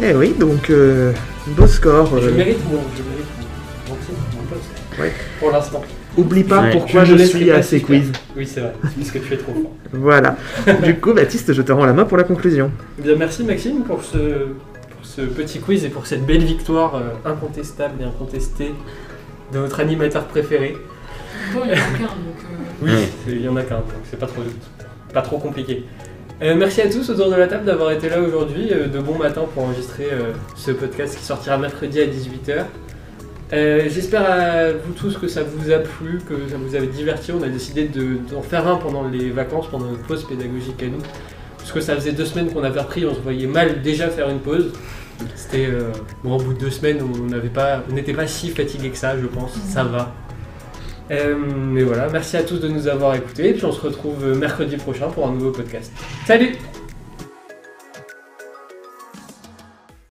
[0.00, 1.12] Et oui, donc euh,
[1.48, 2.20] beau score.
[2.22, 3.19] Je mérite mon, je mérite
[5.00, 5.12] Ouais.
[5.38, 5.82] Pour l'instant.
[6.16, 6.70] Oublie pas Ouais.
[6.72, 8.10] pourquoi je suis pas à ces quiz.
[8.36, 8.72] Oui, c'est vrai.
[8.82, 9.70] C'est parce que tu es trop fort.
[9.92, 10.36] Voilà.
[10.84, 12.70] du coup, Baptiste, je te rends la main pour la conclusion.
[12.98, 16.94] Eh Bien, merci Maxime pour ce, pour ce petit quiz et pour cette belle victoire
[16.96, 18.72] euh, incontestable et incontestée
[19.52, 20.76] de votre animateur préféré.
[21.54, 22.38] Bon, il y en a qu'un, donc.
[22.82, 22.90] euh, Oui,
[23.28, 24.42] il y en a qu'un, donc c'est pas trop,
[25.12, 25.84] pas trop compliqué.
[26.42, 29.16] Euh, merci à tous autour de la table d'avoir été là aujourd'hui, euh, de bon
[29.18, 32.64] matin pour enregistrer euh, ce podcast qui sortira mercredi à 18h.
[33.52, 37.32] J'espère à vous tous que ça vous a plu, que ça vous a diverti.
[37.32, 40.86] On a décidé de- d'en faire un pendant les vacances, pendant notre pause pédagogique à
[40.86, 41.02] nous.
[41.58, 44.28] Parce que ça faisait deux semaines qu'on avait repris, on se voyait mal déjà faire
[44.30, 44.72] une pause.
[45.34, 45.92] C'était euh,
[46.24, 49.26] au bout de deux semaines, on n'avait pas, n'était pas si fatigué que ça, je
[49.26, 49.52] pense.
[49.68, 50.14] Ça va.
[51.10, 53.50] Euh, mais voilà, merci à tous de nous avoir écoutés.
[53.50, 55.92] Et puis on se retrouve mercredi prochain pour un nouveau podcast.
[56.24, 56.52] Salut